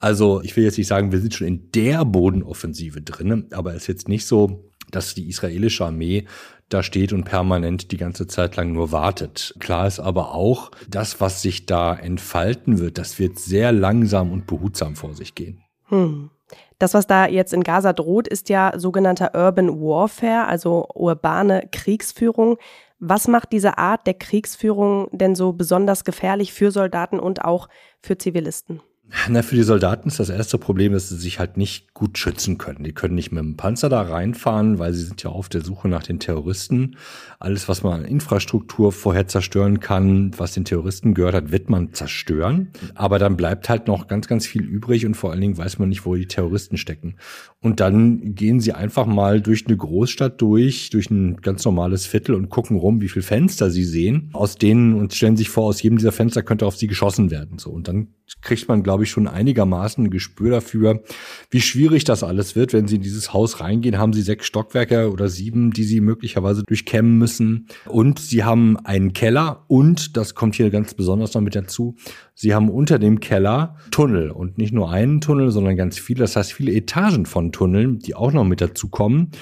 Also 0.00 0.42
ich 0.42 0.56
will 0.56 0.64
jetzt 0.64 0.76
nicht 0.76 0.88
sagen, 0.88 1.12
wir 1.12 1.20
sind 1.20 1.32
schon 1.32 1.46
in 1.46 1.70
der 1.70 2.04
Bodenoffensive 2.04 3.00
drin, 3.00 3.46
aber 3.52 3.76
es 3.76 3.82
ist 3.82 3.86
jetzt 3.86 4.08
nicht 4.08 4.26
so, 4.26 4.68
dass 4.90 5.14
die 5.14 5.28
israelische 5.28 5.84
Armee 5.84 6.24
da 6.72 6.82
steht 6.82 7.12
und 7.12 7.24
permanent 7.24 7.92
die 7.92 7.96
ganze 7.96 8.26
Zeit 8.26 8.56
lang 8.56 8.72
nur 8.72 8.92
wartet. 8.92 9.54
Klar 9.60 9.86
ist 9.86 10.00
aber 10.00 10.34
auch, 10.34 10.70
das, 10.88 11.20
was 11.20 11.42
sich 11.42 11.66
da 11.66 11.94
entfalten 11.94 12.78
wird, 12.78 12.98
das 12.98 13.18
wird 13.18 13.38
sehr 13.38 13.72
langsam 13.72 14.32
und 14.32 14.46
behutsam 14.46 14.96
vor 14.96 15.14
sich 15.14 15.34
gehen. 15.34 15.62
Hm. 15.88 16.30
Das, 16.78 16.94
was 16.94 17.06
da 17.06 17.26
jetzt 17.26 17.52
in 17.52 17.62
Gaza 17.62 17.92
droht, 17.92 18.26
ist 18.26 18.48
ja 18.48 18.72
sogenannter 18.76 19.34
Urban 19.34 19.68
Warfare, 19.80 20.46
also 20.46 20.88
urbane 20.94 21.68
Kriegsführung. 21.70 22.58
Was 22.98 23.28
macht 23.28 23.52
diese 23.52 23.78
Art 23.78 24.06
der 24.06 24.14
Kriegsführung 24.14 25.08
denn 25.12 25.34
so 25.34 25.52
besonders 25.52 26.04
gefährlich 26.04 26.52
für 26.52 26.70
Soldaten 26.70 27.18
und 27.18 27.44
auch 27.44 27.68
für 28.00 28.18
Zivilisten? 28.18 28.80
Na, 29.28 29.42
für 29.42 29.54
die 29.54 29.62
Soldaten 29.62 30.08
ist 30.08 30.18
das 30.18 30.30
erste 30.30 30.58
Problem, 30.58 30.92
dass 30.92 31.10
sie 31.10 31.16
sich 31.16 31.38
halt 31.38 31.56
nicht 31.56 31.92
gut 31.92 32.18
schützen 32.18 32.58
können. 32.58 32.82
Die 32.82 32.92
können 32.92 33.14
nicht 33.14 33.30
mit 33.30 33.42
dem 33.42 33.56
Panzer 33.56 33.88
da 33.88 34.02
reinfahren, 34.02 34.78
weil 34.78 34.94
sie 34.94 35.04
sind 35.04 35.22
ja 35.22 35.30
auf 35.30 35.48
der 35.48 35.60
Suche 35.62 35.88
nach 35.88 36.02
den 36.02 36.18
Terroristen. 36.18 36.96
Alles, 37.38 37.68
was 37.68 37.82
man 37.82 38.00
an 38.00 38.04
Infrastruktur 38.04 38.90
vorher 38.90 39.28
zerstören 39.28 39.80
kann, 39.80 40.32
was 40.38 40.52
den 40.52 40.64
Terroristen 40.64 41.14
gehört 41.14 41.34
hat, 41.34 41.52
wird 41.52 41.68
man 41.68 41.92
zerstören. 41.92 42.70
Aber 42.94 43.18
dann 43.18 43.36
bleibt 43.36 43.68
halt 43.68 43.86
noch 43.86 44.08
ganz, 44.08 44.28
ganz 44.28 44.46
viel 44.46 44.62
übrig 44.62 45.04
und 45.06 45.14
vor 45.14 45.30
allen 45.30 45.40
Dingen 45.40 45.58
weiß 45.58 45.78
man 45.78 45.90
nicht, 45.90 46.06
wo 46.06 46.14
die 46.14 46.26
Terroristen 46.26 46.76
stecken. 46.76 47.16
Und 47.60 47.80
dann 47.80 48.34
gehen 48.34 48.60
sie 48.60 48.72
einfach 48.72 49.06
mal 49.06 49.40
durch 49.40 49.66
eine 49.66 49.76
Großstadt 49.76 50.40
durch, 50.40 50.90
durch 50.90 51.10
ein 51.10 51.36
ganz 51.36 51.64
normales 51.64 52.06
Viertel 52.06 52.34
und 52.34 52.48
gucken 52.48 52.76
rum, 52.76 53.00
wie 53.00 53.08
viele 53.08 53.22
Fenster 53.22 53.70
sie 53.70 53.84
sehen. 53.84 54.30
Aus 54.32 54.56
denen 54.56 54.94
und 54.94 55.14
stellen 55.14 55.36
sich 55.36 55.50
vor, 55.50 55.66
aus 55.66 55.82
jedem 55.82 55.98
dieser 55.98 56.12
Fenster 56.12 56.42
könnte 56.42 56.66
auf 56.66 56.76
sie 56.76 56.88
geschossen 56.88 57.30
werden. 57.30 57.58
So. 57.58 57.70
Und 57.70 57.86
dann 57.86 58.08
kriegt 58.40 58.66
man, 58.68 58.82
glaube 58.82 59.01
ich, 59.04 59.10
schon 59.10 59.28
einigermaßen 59.28 60.04
ein 60.04 60.10
Gespür 60.10 60.50
dafür, 60.50 61.02
wie 61.50 61.60
schwierig 61.60 62.04
das 62.04 62.22
alles 62.22 62.56
wird. 62.56 62.72
Wenn 62.72 62.86
Sie 62.88 62.96
in 62.96 63.02
dieses 63.02 63.32
Haus 63.32 63.60
reingehen, 63.60 63.98
haben 63.98 64.12
Sie 64.12 64.22
sechs 64.22 64.46
Stockwerke 64.46 65.10
oder 65.10 65.28
sieben, 65.28 65.72
die 65.72 65.84
Sie 65.84 66.00
möglicherweise 66.00 66.62
durchkämmen 66.64 67.18
müssen. 67.18 67.66
Und 67.86 68.18
Sie 68.18 68.44
haben 68.44 68.76
einen 68.84 69.12
Keller 69.12 69.64
und, 69.68 70.16
das 70.16 70.34
kommt 70.34 70.54
hier 70.54 70.70
ganz 70.70 70.94
besonders 70.94 71.34
noch 71.34 71.42
mit 71.42 71.54
dazu, 71.54 71.96
Sie 72.34 72.54
haben 72.54 72.70
unter 72.70 72.98
dem 72.98 73.20
Keller 73.20 73.76
Tunnel 73.90 74.30
und 74.30 74.58
nicht 74.58 74.72
nur 74.72 74.90
einen 74.90 75.20
Tunnel, 75.20 75.50
sondern 75.50 75.76
ganz 75.76 75.98
viele. 75.98 76.20
Das 76.20 76.36
heißt, 76.36 76.52
viele 76.52 76.72
Etagen 76.72 77.26
von 77.26 77.52
Tunneln, 77.52 77.98
die 77.98 78.14
auch 78.14 78.32
noch 78.32 78.44
mit 78.44 78.60
dazu 78.60 78.88
kommen 78.88 79.32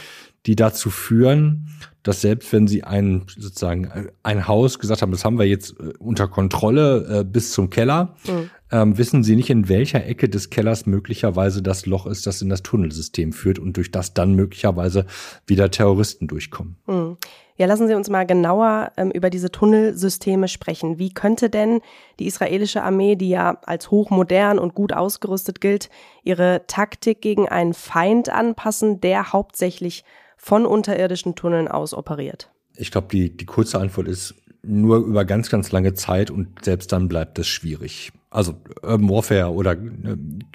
die 0.47 0.57
dazu 0.57 0.91
führen, 0.91 1.69
dass 2.03 2.21
selbst 2.21 2.53
wenn 2.53 2.67
sie 2.67 2.85
ein 2.85 3.27
sozusagen 3.37 4.11
ein 4.23 4.49
Haus 4.49 4.79
gesagt 4.79 5.03
haben, 5.03 5.13
das 5.13 5.25
haben 5.25 5.39
wir 5.39 5.47
jetzt 5.47 5.79
äh, 5.79 5.93
unter 5.99 6.29
Kontrolle 6.29 7.21
äh, 7.21 7.25
bis 7.25 7.53
zum 7.53 7.71
Keller, 7.71 8.17
mhm. 8.27 8.51
ähm, 8.71 8.99
wissen 8.99 9.23
sie 9.23 9.37
nicht, 9.37 9.51
in 9.51 9.69
welcher 9.69 10.05
Ecke 10.07 10.29
des 10.29 10.51
Kellers 10.51 10.87
möglicherweise 10.87 11.63
das 11.63 11.87
Loch 11.87 12.07
ist, 12.07 12.27
das 12.27 12.41
in 12.41 12.49
das 12.49 12.63
Tunnelsystem 12.63 13.33
führt 13.33 13.59
und 13.59 13.77
durch 13.77 13.91
das 13.91 14.15
dann 14.15 14.35
möglicherweise 14.35 15.07
wieder 15.47 15.71
Terroristen 15.71 16.27
durchkommen. 16.27 16.77
Mhm. 16.87 17.17
Ja, 17.61 17.67
lassen 17.67 17.89
Sie 17.89 17.95
uns 17.95 18.09
mal 18.09 18.25
genauer 18.25 18.91
ähm, 18.97 19.11
über 19.11 19.29
diese 19.29 19.51
Tunnelsysteme 19.51 20.49
sprechen. 20.49 20.99
Wie 20.99 21.13
könnte 21.13 21.51
denn 21.51 21.83
die 22.19 22.25
israelische 22.25 22.83
Armee, 22.83 23.17
die 23.17 23.29
ja 23.29 23.59
als 23.67 23.91
hochmodern 23.91 24.59
und 24.59 24.75
gut 24.75 24.95
ausgerüstet 24.95 25.61
gilt, 25.61 25.91
ihre 26.23 26.63
Taktik 26.69 27.21
gegen 27.21 27.51
einen 27.51 27.75
Feind 27.75 28.31
anpassen, 28.31 29.03
der 29.03 29.35
hauptsächlich 29.35 30.05
von 30.41 30.65
unterirdischen 30.65 31.35
Tunneln 31.35 31.69
aus 31.69 31.93
operiert? 31.93 32.51
Ich 32.75 32.91
glaube, 32.91 33.09
die, 33.13 33.37
die 33.37 33.45
kurze 33.45 33.79
Antwort 33.79 34.09
ist 34.09 34.35
nur 34.63 34.97
über 34.99 35.27
ganz, 35.27 35.51
ganz 35.51 35.71
lange 35.71 35.93
Zeit 35.95 36.31
und 36.31 36.65
selbst 36.65 36.93
dann 36.93 37.09
bleibt 37.09 37.39
es 37.39 37.47
schwierig 37.47 38.13
also 38.31 38.55
Urban 38.83 39.09
Warfare 39.11 39.53
oder 39.53 39.77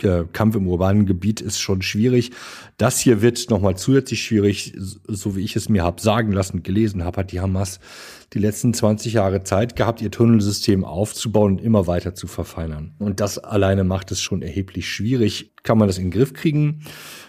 äh, 0.01 0.23
Kampf 0.31 0.55
im 0.55 0.67
urbanen 0.67 1.05
Gebiet 1.05 1.41
ist 1.41 1.59
schon 1.59 1.81
schwierig. 1.81 2.31
Das 2.77 2.99
hier 2.99 3.21
wird 3.21 3.49
nochmal 3.49 3.75
zusätzlich 3.75 4.23
schwierig, 4.23 4.73
so 4.77 5.35
wie 5.35 5.41
ich 5.41 5.57
es 5.57 5.67
mir 5.67 5.83
habe 5.83 6.01
sagen 6.01 6.31
lassen, 6.31 6.63
gelesen 6.63 7.03
habe, 7.03 7.19
hat 7.19 7.33
die 7.33 7.41
Hamas 7.41 7.81
die 8.33 8.39
letzten 8.39 8.73
20 8.73 9.13
Jahre 9.13 9.43
Zeit 9.43 9.75
gehabt, 9.75 10.01
ihr 10.01 10.09
Tunnelsystem 10.09 10.85
aufzubauen 10.85 11.53
und 11.53 11.61
immer 11.61 11.85
weiter 11.85 12.15
zu 12.15 12.27
verfeinern. 12.27 12.95
Und 12.97 13.19
das 13.19 13.37
alleine 13.37 13.83
macht 13.83 14.11
es 14.11 14.21
schon 14.21 14.41
erheblich 14.41 14.89
schwierig. 14.89 15.53
Kann 15.63 15.77
man 15.77 15.87
das 15.87 15.97
in 15.97 16.05
den 16.05 16.11
Griff 16.11 16.33
kriegen? 16.33 16.81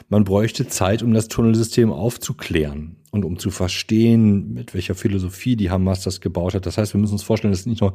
Man 0.08 0.24
bräuchte 0.24 0.68
Zeit, 0.68 1.02
um 1.02 1.12
das 1.12 1.26
Tunnelsystem 1.26 1.92
aufzuklären 1.92 2.96
und 3.16 3.24
um 3.24 3.38
zu 3.38 3.50
verstehen, 3.50 4.52
mit 4.52 4.74
welcher 4.74 4.94
Philosophie 4.94 5.56
die 5.56 5.70
Hamas 5.70 6.02
das 6.02 6.20
gebaut 6.20 6.54
hat. 6.54 6.66
Das 6.66 6.78
heißt, 6.78 6.94
wir 6.94 7.00
müssen 7.00 7.14
uns 7.14 7.22
vorstellen, 7.22 7.52
das 7.52 7.64
sind 7.64 7.70
nicht 7.70 7.80
nur 7.80 7.94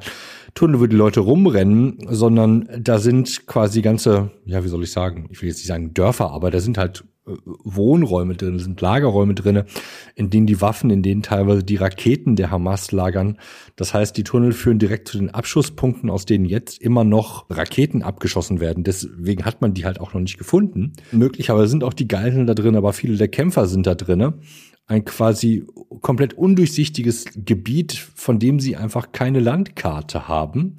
Tunnel, 0.54 0.80
wo 0.80 0.88
die 0.88 0.96
Leute 0.96 1.22
rumrennen, 1.22 2.00
sondern 2.10 2.41
da 2.48 3.00
sind 3.00 3.48
quasi 3.48 3.82
ganze, 3.82 4.32
ja, 4.46 4.64
wie 4.64 4.68
soll 4.68 4.84
ich 4.84 4.92
sagen, 4.92 5.28
ich 5.32 5.42
will 5.42 5.50
jetzt 5.50 5.58
nicht 5.58 5.68
sagen 5.68 5.94
Dörfer, 5.94 6.32
aber 6.32 6.52
da 6.52 6.60
sind 6.60 6.78
halt 6.78 7.04
äh, 7.28 7.32
Wohnräume 7.64 8.36
drin, 8.36 8.60
sind 8.60 8.80
Lagerräume 8.80 9.34
drin, 9.34 9.64
in 10.16 10.30
denen 10.30 10.48
die 10.48 10.62
Waffen, 10.62 10.90
in 10.90 11.04
denen 11.04 11.24
teilweise 11.24 11.64
die 11.64 11.76
Raketen 11.76 12.36
der 12.36 12.52
Hamas 12.52 12.92
lagern. 12.92 13.38
Das 13.76 13.94
heißt, 13.94 14.16
die 14.18 14.24
Tunnel 14.24 14.52
führen 14.52 14.80
direkt 14.80 15.08
zu 15.08 15.18
den 15.18 15.30
Abschusspunkten, 15.30 16.10
aus 16.10 16.26
denen 16.26 16.46
jetzt 16.46 16.82
immer 16.82 17.04
noch 17.04 17.50
Raketen 17.50 18.02
abgeschossen 18.02 18.60
werden. 18.60 18.84
Deswegen 18.84 19.46
hat 19.46 19.62
man 19.62 19.74
die 19.74 19.86
halt 19.86 20.00
auch 20.00 20.14
noch 20.14 20.22
nicht 20.22 20.38
gefunden. 20.38 20.94
Möglicherweise 21.12 21.70
sind 21.70 21.84
auch 21.84 21.94
die 21.94 22.08
Geiseln 22.08 22.48
da 22.48 22.54
drin, 22.54 22.76
aber 22.76 22.94
viele 22.94 23.18
der 23.18 23.28
Kämpfer 23.28 23.68
sind 23.68 23.88
da 23.88 23.96
drin 23.96 24.34
ein 24.92 25.06
quasi 25.06 25.66
komplett 26.02 26.34
undurchsichtiges 26.34 27.26
Gebiet, 27.34 27.94
von 27.94 28.40
dem 28.40 28.60
sie 28.60 28.76
einfach 28.76 29.14
keine 29.14 29.40
Landkarte 29.40 30.28
haben. 30.28 30.78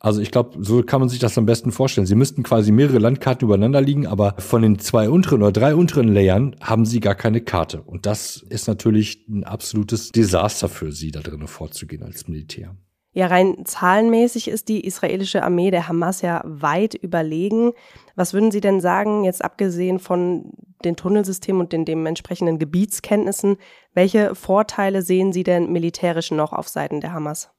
Also 0.00 0.20
ich 0.20 0.30
glaube, 0.30 0.58
so 0.62 0.82
kann 0.82 1.00
man 1.00 1.08
sich 1.08 1.18
das 1.18 1.38
am 1.38 1.46
besten 1.46 1.72
vorstellen. 1.72 2.06
Sie 2.06 2.14
müssten 2.14 2.42
quasi 2.42 2.70
mehrere 2.70 2.98
Landkarten 2.98 3.46
übereinander 3.46 3.80
liegen, 3.80 4.06
aber 4.06 4.34
von 4.38 4.62
den 4.62 4.78
zwei 4.78 5.08
unteren 5.08 5.42
oder 5.42 5.52
drei 5.52 5.74
unteren 5.74 6.08
Layern 6.08 6.54
haben 6.60 6.84
sie 6.84 7.00
gar 7.00 7.14
keine 7.14 7.40
Karte. 7.40 7.80
Und 7.80 8.04
das 8.04 8.44
ist 8.48 8.68
natürlich 8.68 9.26
ein 9.28 9.44
absolutes 9.44 10.12
Desaster 10.12 10.68
für 10.68 10.92
sie, 10.92 11.10
da 11.10 11.20
drinnen 11.20 11.48
vorzugehen 11.48 12.02
als 12.02 12.28
Militär. 12.28 12.76
Ja, 13.16 13.28
rein 13.28 13.64
zahlenmäßig 13.64 14.48
ist 14.48 14.68
die 14.68 14.84
israelische 14.84 15.42
Armee 15.42 15.70
der 15.70 15.88
Hamas 15.88 16.20
ja 16.20 16.42
weit 16.44 16.94
überlegen. 16.94 17.72
Was 18.14 18.34
würden 18.34 18.50
Sie 18.50 18.60
denn 18.60 18.82
sagen, 18.82 19.24
jetzt 19.24 19.42
abgesehen 19.42 19.98
von 19.98 20.52
den 20.84 20.96
Tunnelsystemen 20.96 21.62
und 21.62 21.72
den 21.72 21.86
dementsprechenden 21.86 22.58
Gebietskenntnissen, 22.58 23.56
welche 23.94 24.34
Vorteile 24.34 25.00
sehen 25.00 25.32
Sie 25.32 25.44
denn 25.44 25.72
militärisch 25.72 26.30
noch 26.30 26.52
auf 26.52 26.68
Seiten 26.68 27.00
der 27.00 27.14
Hamas? 27.14 27.55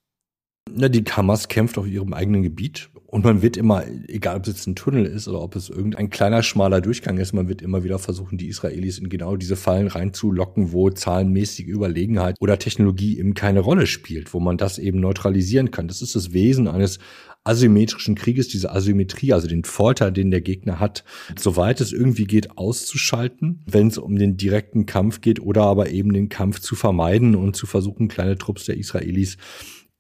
Na, 0.76 0.90
die 0.90 1.04
Hamas 1.04 1.48
kämpft 1.48 1.78
auf 1.78 1.88
ihrem 1.88 2.14
eigenen 2.14 2.44
Gebiet 2.44 2.90
und 3.10 3.24
man 3.24 3.42
wird 3.42 3.56
immer, 3.56 3.86
egal 4.08 4.36
ob 4.36 4.44
es 4.44 4.50
jetzt 4.50 4.68
ein 4.68 4.76
Tunnel 4.76 5.06
ist 5.06 5.28
oder 5.28 5.42
ob 5.42 5.56
es 5.56 5.70
irgendein 5.70 6.10
kleiner, 6.10 6.44
schmaler 6.44 6.82
Durchgang 6.82 7.18
ist, 7.18 7.34
man 7.34 7.48
wird 7.48 7.62
immer 7.62 7.84
wieder 7.84 8.00
versuchen, 8.00 8.38
die 8.38 8.48
Israelis 8.48 9.00
in 9.00 9.08
genau 9.08 9.38
diese 9.38 9.56
Fallen 9.56 9.88
reinzulocken, 9.88 10.74
wo 10.74 10.90
zahlenmäßige 10.90 11.68
Überlegenheit 11.68 12.36
oder 12.42 12.60
Technologie 12.60 13.18
eben 13.18 13.34
keine 13.34 13.62
Rolle 13.62 13.88
spielt, 13.88 14.34
wo 14.34 14.42
man 14.42 14.58
das 14.58 14.78
eben 14.78 15.00
neutralisieren 15.00 15.72
kann. 15.72 15.88
Das 15.88 16.02
ist 16.02 16.16
das 16.16 16.34
Wesen 16.34 16.68
eines 16.68 17.00
asymmetrischen 17.46 18.16
Krieges, 18.16 18.50
diese 18.50 18.72
Asymmetrie, 18.72 19.32
also 19.32 19.48
den 19.48 19.64
Vorteil, 19.64 20.12
den 20.12 20.32
der 20.32 20.42
Gegner 20.42 20.82
hat, 20.82 21.06
soweit 21.40 21.80
es 21.80 21.94
irgendwie 21.94 22.26
geht, 22.26 22.58
auszuschalten, 22.58 23.64
wenn 23.66 23.88
es 23.88 23.98
um 23.98 24.18
den 24.18 24.36
direkten 24.36 24.86
Kampf 24.86 25.22
geht 25.22 25.40
oder 25.40 25.64
aber 25.64 25.90
eben 25.90 26.12
den 26.12 26.28
Kampf 26.28 26.60
zu 26.60 26.76
vermeiden 26.76 27.36
und 27.36 27.56
zu 27.56 27.66
versuchen, 27.66 28.10
kleine 28.10 28.38
Trupps 28.38 28.66
der 28.66 28.78
Israelis 28.78 29.38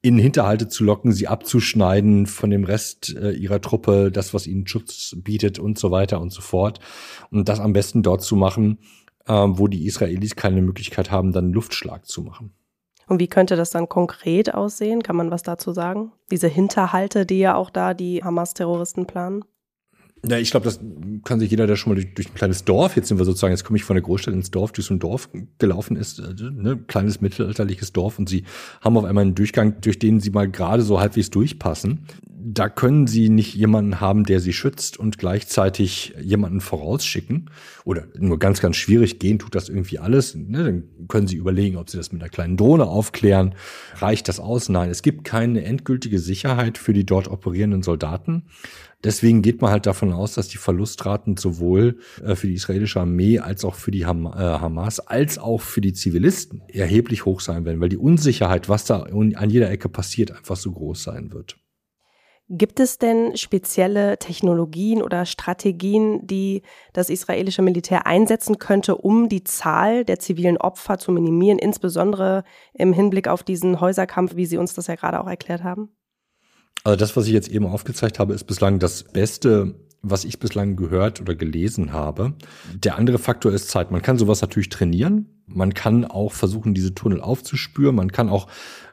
in 0.01 0.19
Hinterhalte 0.19 0.67
zu 0.67 0.83
locken, 0.83 1.11
sie 1.11 1.27
abzuschneiden 1.27 2.27
von 2.27 2.49
dem 2.49 2.63
Rest 2.63 3.15
äh, 3.15 3.31
ihrer 3.31 3.61
Truppe, 3.61 4.11
das, 4.11 4.33
was 4.33 4.47
ihnen 4.47 4.67
Schutz 4.67 5.15
bietet 5.17 5.59
und 5.59 5.79
so 5.79 5.91
weiter 5.91 6.21
und 6.21 6.31
so 6.31 6.41
fort. 6.41 6.79
Und 7.31 7.49
das 7.49 7.59
am 7.59 7.73
besten 7.73 8.03
dort 8.03 8.21
zu 8.21 8.35
machen, 8.35 8.79
äh, 9.25 9.33
wo 9.33 9.67
die 9.67 9.85
Israelis 9.85 10.35
keine 10.35 10.61
Möglichkeit 10.61 11.11
haben, 11.11 11.31
dann 11.31 11.51
Luftschlag 11.51 12.05
zu 12.05 12.21
machen. 12.21 12.53
Und 13.07 13.19
wie 13.19 13.27
könnte 13.27 13.55
das 13.55 13.69
dann 13.69 13.89
konkret 13.89 14.53
aussehen? 14.53 15.01
Kann 15.01 15.15
man 15.15 15.31
was 15.31 15.41
dazu 15.41 15.71
sagen? 15.71 16.11
Diese 16.29 16.47
Hinterhalte, 16.47 17.25
die 17.25 17.39
ja 17.39 17.55
auch 17.55 17.69
da 17.69 17.93
die 17.93 18.23
Hamas-Terroristen 18.23 19.07
planen? 19.07 19.45
Ja, 20.25 20.37
ich 20.37 20.51
glaube, 20.51 20.65
das 20.65 20.79
kann 21.23 21.39
sich 21.39 21.51
jeder, 21.51 21.67
der 21.67 21.75
schon 21.75 21.93
mal 21.93 21.95
durch, 21.95 22.13
durch, 22.15 22.29
ein 22.29 22.33
kleines 22.33 22.63
Dorf, 22.63 22.95
jetzt 22.95 23.07
sind 23.07 23.17
wir 23.19 23.25
sozusagen, 23.25 23.53
jetzt 23.53 23.63
komme 23.63 23.77
ich 23.77 23.83
von 23.83 23.95
der 23.95 24.03
Großstadt 24.03 24.33
ins 24.33 24.49
Dorf, 24.49 24.71
durch 24.71 24.87
so 24.87 24.93
ein 24.93 24.99
Dorf 24.99 25.29
gelaufen 25.59 25.95
ist, 25.95 26.19
äh, 26.19 26.33
ne, 26.51 26.77
kleines 26.87 27.21
mittelalterliches 27.21 27.93
Dorf 27.93 28.17
und 28.17 28.27
sie 28.27 28.43
haben 28.81 28.97
auf 28.97 29.05
einmal 29.05 29.23
einen 29.23 29.35
Durchgang, 29.35 29.79
durch 29.81 29.99
den 29.99 30.19
sie 30.19 30.31
mal 30.31 30.49
gerade 30.49 30.81
so 30.81 30.99
halbwegs 30.99 31.29
durchpassen. 31.29 32.07
Da 32.49 32.69
können 32.69 33.07
sie 33.07 33.27
nicht 33.27 33.55
jemanden 33.55 33.99
haben, 33.99 34.23
der 34.23 34.39
sie 34.39 34.53
schützt 34.53 34.97
und 34.97 35.17
gleichzeitig 35.17 36.13
jemanden 36.21 36.61
vorausschicken. 36.61 37.49
Oder 37.83 38.07
nur 38.17 38.39
ganz, 38.39 38.61
ganz 38.61 38.77
schwierig 38.77 39.19
gehen 39.19 39.37
tut 39.37 39.53
das 39.53 39.67
irgendwie 39.67 39.99
alles. 39.99 40.33
Ne? 40.33 40.63
Dann 40.63 41.07
können 41.09 41.27
sie 41.27 41.35
überlegen, 41.35 41.75
ob 41.75 41.89
sie 41.89 41.97
das 41.97 42.13
mit 42.13 42.21
einer 42.21 42.29
kleinen 42.29 42.55
Drohne 42.55 42.85
aufklären. 42.85 43.53
Reicht 43.95 44.29
das 44.29 44.39
aus? 44.39 44.69
Nein, 44.69 44.89
es 44.89 45.01
gibt 45.01 45.25
keine 45.25 45.65
endgültige 45.65 46.19
Sicherheit 46.19 46.77
für 46.77 46.93
die 46.93 47.05
dort 47.05 47.27
operierenden 47.27 47.83
Soldaten. 47.83 48.43
Deswegen 49.03 49.41
geht 49.41 49.61
man 49.61 49.71
halt 49.71 49.85
davon 49.85 50.13
aus, 50.13 50.33
dass 50.33 50.47
die 50.47 50.57
Verlustraten 50.57 51.35
sowohl 51.35 51.99
äh, 52.23 52.35
für 52.35 52.47
die 52.47 52.53
israelische 52.53 53.01
Armee 53.01 53.39
als 53.39 53.65
auch 53.65 53.75
für 53.75 53.91
die 53.91 54.03
äh, 54.03 54.05
Hamas 54.05 55.01
als 55.01 55.37
auch 55.37 55.59
für 55.59 55.81
die 55.81 55.93
Zivilisten 55.93 56.61
erheblich 56.69 57.25
hoch 57.25 57.41
sein 57.41 57.65
werden, 57.65 57.81
weil 57.81 57.89
die 57.89 57.97
Unsicherheit, 57.97 58.69
was 58.69 58.85
da 58.85 59.01
an 59.01 59.49
jeder 59.49 59.69
Ecke 59.69 59.89
passiert, 59.89 60.31
einfach 60.31 60.55
so 60.55 60.71
groß 60.71 61.03
sein 61.03 61.33
wird. 61.33 61.57
Gibt 62.49 62.79
es 62.79 62.97
denn 62.97 63.35
spezielle 63.35 64.17
Technologien 64.19 65.01
oder 65.01 65.25
Strategien, 65.25 66.25
die 66.25 66.61
das 66.93 67.09
israelische 67.09 67.61
Militär 67.61 68.07
einsetzen 68.07 68.57
könnte, 68.57 68.95
um 68.95 69.27
die 69.27 69.43
Zahl 69.43 70.05
der 70.05 70.19
zivilen 70.19 70.55
Opfer 70.55 70.97
zu 70.97 71.11
minimieren, 71.11 71.59
insbesondere 71.59 72.45
im 72.73 72.93
Hinblick 72.93 73.27
auf 73.27 73.43
diesen 73.43 73.81
Häuserkampf, 73.81 74.37
wie 74.37 74.45
Sie 74.45 74.57
uns 74.57 74.73
das 74.73 74.87
ja 74.87 74.95
gerade 74.95 75.19
auch 75.19 75.27
erklärt 75.27 75.63
haben? 75.63 75.89
Also 76.85 76.95
das, 76.95 77.17
was 77.17 77.27
ich 77.27 77.33
jetzt 77.33 77.49
eben 77.49 77.65
aufgezeigt 77.65 78.17
habe, 78.17 78.33
ist 78.33 78.45
bislang 78.45 78.79
das 78.79 79.03
Beste, 79.03 79.75
was 80.01 80.23
ich 80.23 80.39
bislang 80.39 80.77
gehört 80.77 81.19
oder 81.19 81.35
gelesen 81.35 81.91
habe. 81.91 82.33
Der 82.73 82.97
andere 82.97 83.17
Faktor 83.17 83.51
ist 83.51 83.67
Zeit. 83.67 83.91
Man 83.91 84.01
kann 84.01 84.17
sowas 84.17 84.41
natürlich 84.41 84.69
trainieren. 84.69 85.36
Man 85.47 85.73
kann 85.73 86.05
auch 86.05 86.33
versuchen, 86.33 86.73
diese 86.73 86.93
Tunnel 86.93 87.21
aufzuspüren. 87.21 87.95
Man 87.95 88.11
kann 88.11 88.29
auch 88.29 88.47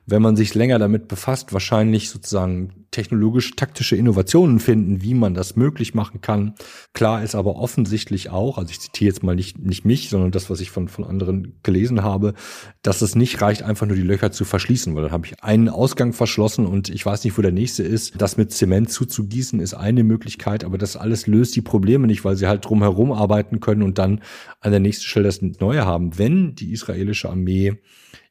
wenn 0.07 0.23
man 0.23 0.37
sich 0.37 0.55
länger 0.55 0.79
damit 0.79 1.09
befasst, 1.09 1.53
wahrscheinlich 1.53 2.11
sozusagen 2.11 2.87
technologisch-taktische 2.91 3.97
Innovationen 3.97 4.61
finden, 4.61 5.03
wie 5.03 5.15
man 5.15 5.35
das 5.35 5.57
möglich 5.57 5.95
machen 5.95 6.21
kann. 6.21 6.55
Klar 6.93 7.25
ist 7.25 7.35
aber 7.35 7.57
offensichtlich 7.57 8.31
auch, 8.31 8.59
also 8.59 8.71
ich 8.71 8.81
zitiere 8.81 9.09
jetzt 9.09 9.23
mal 9.23 9.35
nicht, 9.35 9.59
nicht 9.59 9.85
mich, 9.85 10.11
sondern 10.11 10.31
das, 10.31 10.51
was 10.51 10.61
ich 10.61 10.71
von, 10.71 10.89
von 10.89 11.05
anderen 11.05 11.59
gelesen 11.63 12.03
habe, 12.03 12.35
dass 12.83 13.03
es 13.03 13.17
nicht 13.17 13.41
reicht, 13.41 13.63
einfach 13.63 13.87
nur 13.87 13.97
die 13.97 14.03
Löcher 14.03 14.31
zu 14.31 14.45
verschließen, 14.45 14.95
weil 14.95 15.05
dann 15.05 15.13
habe 15.13 15.27
ich 15.27 15.43
einen 15.43 15.69
Ausgang 15.69 16.13
verschlossen 16.13 16.67
und 16.67 16.89
ich 16.91 17.05
weiß 17.05 17.25
nicht, 17.25 17.37
wo 17.37 17.43
der 17.43 17.51
nächste 17.51 17.83
ist. 17.83 18.21
Das 18.21 18.37
mit 18.37 18.53
Zement 18.53 18.91
zuzugießen 18.91 19.59
ist 19.59 19.75
eine 19.75 20.05
Möglichkeit, 20.05 20.65
aber 20.65 20.79
das 20.79 20.97
alles 20.97 21.27
löst 21.27 21.57
die 21.57 21.63
Probleme 21.63 22.07
nicht, 22.07 22.25
weil 22.25 22.37
sie 22.37 22.47
halt 22.47 22.65
drumherum 22.65 23.11
arbeiten 23.11 23.59
können 23.59 23.83
und 23.83 23.99
dann 23.99 24.21
an 24.61 24.71
der 24.71 24.81
nächsten 24.81 25.05
Stelle 25.05 25.27
das 25.27 25.41
Neue 25.43 25.85
haben. 25.85 26.17
Wenn 26.19 26.44
die 26.53 26.73
israelische 26.73 27.31
Armee 27.31 27.75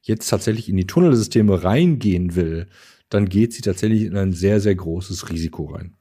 jetzt 0.02 0.28
tatsächlich 0.28 0.68
in 0.68 0.76
die 0.76 0.86
Tunnelsysteme 0.86 1.64
reingehen 1.64 2.36
will, 2.36 2.68
dann 3.08 3.28
geht 3.28 3.52
sie 3.52 3.62
tatsächlich 3.62 4.02
in 4.02 4.16
ein 4.16 4.32
sehr, 4.32 4.60
sehr 4.60 4.74
großes 4.74 5.30
Risiko 5.30 5.64
rein. 5.66 5.96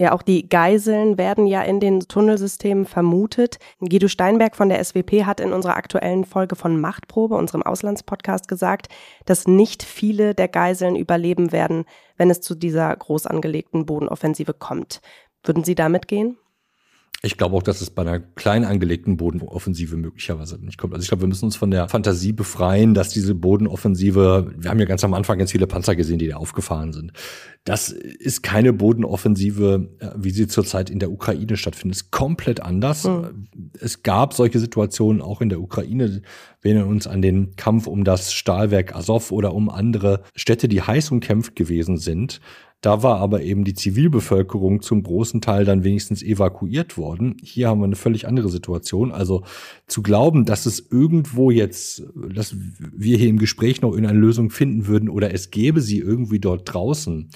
Ja, 0.00 0.12
auch 0.12 0.22
die 0.22 0.48
Geiseln 0.48 1.18
werden 1.18 1.48
ja 1.48 1.62
in 1.62 1.80
den 1.80 1.98
Tunnelsystemen 1.98 2.86
vermutet. 2.86 3.58
Guido 3.80 4.06
Steinberg 4.06 4.54
von 4.54 4.68
der 4.68 4.82
SWP 4.84 5.24
hat 5.24 5.40
in 5.40 5.52
unserer 5.52 5.76
aktuellen 5.76 6.24
Folge 6.24 6.54
von 6.54 6.80
Machtprobe, 6.80 7.34
unserem 7.34 7.64
Auslandspodcast, 7.64 8.46
gesagt, 8.46 8.86
dass 9.24 9.48
nicht 9.48 9.82
viele 9.82 10.36
der 10.36 10.46
Geiseln 10.46 10.94
überleben 10.94 11.50
werden, 11.50 11.84
wenn 12.16 12.30
es 12.30 12.40
zu 12.40 12.54
dieser 12.54 12.94
groß 12.94 13.26
angelegten 13.26 13.86
Bodenoffensive 13.86 14.54
kommt. 14.54 15.00
Würden 15.42 15.64
Sie 15.64 15.74
damit 15.74 16.06
gehen? 16.06 16.38
Ich 17.22 17.36
glaube 17.36 17.56
auch, 17.56 17.64
dass 17.64 17.80
es 17.80 17.90
bei 17.90 18.02
einer 18.02 18.20
klein 18.20 18.64
angelegten 18.64 19.16
Bodenoffensive 19.16 19.96
möglicherweise 19.96 20.56
nicht 20.64 20.78
kommt. 20.78 20.94
Also 20.94 21.02
ich 21.02 21.08
glaube, 21.08 21.22
wir 21.22 21.28
müssen 21.28 21.46
uns 21.46 21.56
von 21.56 21.72
der 21.72 21.88
Fantasie 21.88 22.32
befreien, 22.32 22.94
dass 22.94 23.08
diese 23.08 23.34
Bodenoffensive, 23.34 24.52
wir 24.56 24.70
haben 24.70 24.78
ja 24.78 24.86
ganz 24.86 25.02
am 25.02 25.14
Anfang 25.14 25.36
ganz 25.36 25.50
viele 25.50 25.66
Panzer 25.66 25.96
gesehen, 25.96 26.20
die 26.20 26.28
da 26.28 26.36
aufgefahren 26.36 26.92
sind. 26.92 27.12
Das 27.64 27.90
ist 27.90 28.42
keine 28.44 28.72
Bodenoffensive, 28.72 29.90
äh, 29.98 30.10
wie 30.16 30.30
sie 30.30 30.46
zurzeit 30.46 30.90
in 30.90 31.00
der 31.00 31.10
Ukraine 31.10 31.56
stattfindet. 31.56 31.96
Ist 31.96 32.10
komplett 32.12 32.62
anders. 32.62 33.04
Mhm. 33.04 33.48
Es 33.80 34.04
gab 34.04 34.32
solche 34.32 34.60
Situationen 34.60 35.20
auch 35.20 35.40
in 35.40 35.48
der 35.48 35.60
Ukraine. 35.60 36.22
Wir 36.60 36.70
erinnern 36.70 36.88
uns 36.88 37.08
an 37.08 37.20
den 37.20 37.56
Kampf 37.56 37.88
um 37.88 38.04
das 38.04 38.32
Stahlwerk 38.32 38.94
Azov 38.94 39.32
oder 39.32 39.54
um 39.54 39.70
andere 39.70 40.22
Städte, 40.36 40.68
die 40.68 40.82
heiß 40.82 41.10
umkämpft 41.10 41.56
gewesen 41.56 41.96
sind. 41.96 42.40
Da 42.80 43.02
war 43.02 43.18
aber 43.18 43.42
eben 43.42 43.64
die 43.64 43.74
Zivilbevölkerung 43.74 44.82
zum 44.82 45.02
großen 45.02 45.40
Teil 45.40 45.64
dann 45.64 45.82
wenigstens 45.82 46.22
evakuiert 46.22 46.96
worden. 46.96 47.36
Hier 47.42 47.68
haben 47.68 47.80
wir 47.80 47.86
eine 47.86 47.96
völlig 47.96 48.28
andere 48.28 48.48
Situation. 48.50 49.10
Also 49.10 49.42
zu 49.88 50.00
glauben, 50.00 50.44
dass 50.44 50.64
es 50.64 50.86
irgendwo 50.88 51.50
jetzt, 51.50 52.04
dass 52.14 52.54
wir 52.56 53.18
hier 53.18 53.28
im 53.28 53.40
Gespräch 53.40 53.80
noch 53.80 53.96
eine 53.96 54.12
Lösung 54.12 54.50
finden 54.50 54.86
würden 54.86 55.08
oder 55.08 55.34
es 55.34 55.50
gäbe 55.50 55.80
sie 55.80 55.98
irgendwie 55.98 56.38
dort 56.38 56.72
draußen, 56.72 57.30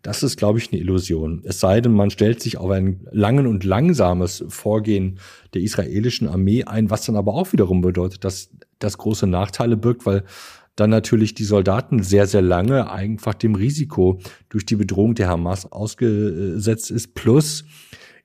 das 0.00 0.22
ist, 0.22 0.38
glaube 0.38 0.60
ich, 0.60 0.72
eine 0.72 0.80
Illusion. 0.80 1.42
Es 1.44 1.60
sei 1.60 1.82
denn, 1.82 1.92
man 1.92 2.10
stellt 2.10 2.40
sich 2.40 2.56
auf 2.56 2.70
ein 2.70 3.06
langen 3.12 3.46
und 3.46 3.64
langsames 3.64 4.44
Vorgehen 4.48 5.18
der 5.52 5.60
israelischen 5.60 6.26
Armee 6.26 6.64
ein, 6.64 6.88
was 6.88 7.04
dann 7.04 7.16
aber 7.16 7.34
auch 7.34 7.52
wiederum 7.52 7.82
bedeutet, 7.82 8.24
dass 8.24 8.48
das 8.78 8.96
große 8.96 9.26
Nachteile 9.26 9.76
birgt, 9.76 10.06
weil 10.06 10.24
dann 10.76 10.90
natürlich 10.90 11.34
die 11.34 11.44
Soldaten 11.44 12.02
sehr, 12.02 12.26
sehr 12.26 12.42
lange 12.42 12.90
einfach 12.90 13.34
dem 13.34 13.54
Risiko 13.54 14.20
durch 14.48 14.66
die 14.66 14.76
Bedrohung 14.76 15.14
der 15.14 15.28
Hamas 15.28 15.70
ausgesetzt 15.72 16.90
ist. 16.90 17.14
Plus 17.14 17.64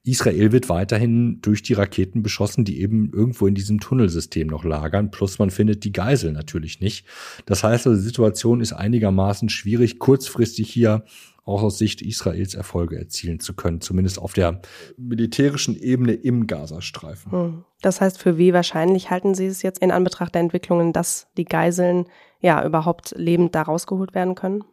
Israel 0.03 0.51
wird 0.51 0.67
weiterhin 0.67 1.41
durch 1.41 1.61
die 1.61 1.73
Raketen 1.73 2.23
beschossen, 2.23 2.65
die 2.65 2.81
eben 2.81 3.11
irgendwo 3.13 3.45
in 3.45 3.53
diesem 3.53 3.79
Tunnelsystem 3.79 4.47
noch 4.47 4.63
lagern. 4.63 5.11
Plus 5.11 5.37
man 5.37 5.51
findet 5.51 5.83
die 5.83 5.91
Geisel 5.91 6.31
natürlich 6.31 6.79
nicht. 6.79 7.05
Das 7.45 7.63
heißt, 7.63 7.85
also, 7.85 7.99
die 7.99 8.05
Situation 8.05 8.61
ist 8.61 8.73
einigermaßen 8.73 9.49
schwierig, 9.49 9.99
kurzfristig 9.99 10.71
hier 10.71 11.03
auch 11.43 11.63
aus 11.63 11.77
Sicht 11.77 12.01
Israels 12.01 12.55
Erfolge 12.55 12.97
erzielen 12.97 13.39
zu 13.39 13.53
können, 13.53 13.81
zumindest 13.81 14.19
auf 14.19 14.33
der 14.33 14.61
militärischen 14.97 15.75
Ebene 15.75 16.13
im 16.13 16.47
Gazastreifen. 16.47 17.31
Hm. 17.31 17.65
Das 17.81 18.01
heißt, 18.01 18.17
für 18.17 18.37
wie 18.37 18.53
wahrscheinlich 18.53 19.09
halten 19.09 19.35
Sie 19.35 19.47
es 19.47 19.61
jetzt 19.61 19.81
in 19.81 19.91
Anbetracht 19.91 20.33
der 20.33 20.41
Entwicklungen, 20.41 20.93
dass 20.93 21.27
die 21.37 21.45
Geiseln 21.45 22.05
ja 22.41 22.65
überhaupt 22.65 23.13
lebend 23.17 23.55
da 23.55 23.61
rausgeholt 23.63 24.13
werden 24.13 24.35
können? 24.35 24.63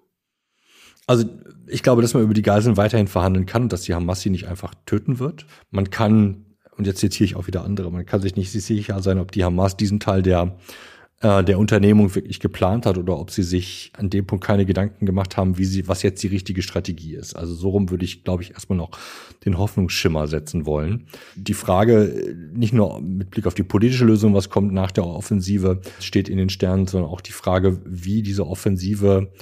Also 1.07 1.25
ich 1.67 1.83
glaube, 1.83 2.03
dass 2.03 2.13
man 2.15 2.23
über 2.23 2.35
die 2.35 2.43
Geiseln 2.43 2.77
weiterhin 2.77 3.09
verhandeln 3.09 3.47
kann 3.47 3.63
und 3.63 3.73
dass 3.73 3.83
die 3.83 3.95
Hamas 3.95 4.21
sie 4.21 4.31
nicht 4.31 4.47
einfach 4.47 4.75
töten 4.85 5.19
wird. 5.19 5.47
Man 5.71 5.89
kann, 5.89 6.45
und 6.77 6.87
jetzt 6.87 7.01
zitiere 7.01 7.25
ich 7.25 7.37
auch 7.37 7.47
wieder 7.47 7.65
andere, 7.65 7.91
man 7.91 8.05
kann 8.05 8.21
sich 8.21 8.37
nicht 8.37 8.53
sicher 8.53 9.01
sein, 9.01 9.19
ob 9.19 9.33
die 9.33 9.45
Hamas 9.45 9.77
diesen 9.77 10.01
Teil 10.01 10.23
der 10.23 10.59
äh, 11.21 11.43
der 11.43 11.59
Unternehmung 11.59 12.15
wirklich 12.15 12.39
geplant 12.39 12.87
hat 12.87 12.97
oder 12.97 13.19
ob 13.19 13.31
sie 13.31 13.43
sich 13.43 13.91
an 13.97 14.09
dem 14.09 14.27
Punkt 14.27 14.45
keine 14.45 14.65
Gedanken 14.67 15.05
gemacht 15.05 15.37
haben, 15.37 15.59
wie 15.59 15.65
sie, 15.65 15.89
was 15.89 16.03
jetzt 16.03 16.23
die 16.23 16.29
richtige 16.29 16.63
Strategie 16.63 17.15
ist. 17.15 17.35
Also 17.35 17.55
so 17.55 17.71
rum 17.71 17.91
würde 17.91 18.05
ich, 18.05 18.23
glaube 18.23 18.45
ich, 18.45 18.53
erstmal 18.53 18.79
noch 18.79 18.91
den 19.45 19.59
Hoffnungsschimmer 19.59 20.29
setzen 20.29 20.65
wollen. 20.65 21.09
Die 21.35 21.55
Frage, 21.55 22.37
nicht 22.53 22.73
nur 22.73 23.01
mit 23.01 23.31
Blick 23.31 23.47
auf 23.47 23.55
die 23.55 23.65
politische 23.65 24.05
Lösung, 24.05 24.33
was 24.33 24.49
kommt 24.49 24.73
nach 24.73 24.93
der 24.93 25.07
Offensive, 25.07 25.81
steht 25.99 26.29
in 26.29 26.39
den 26.39 26.51
Sternen, 26.51 26.87
sondern 26.87 27.11
auch 27.11 27.21
die 27.21 27.33
Frage, 27.33 27.81
wie 27.85 28.23
diese 28.23 28.47
Offensive 28.47 29.33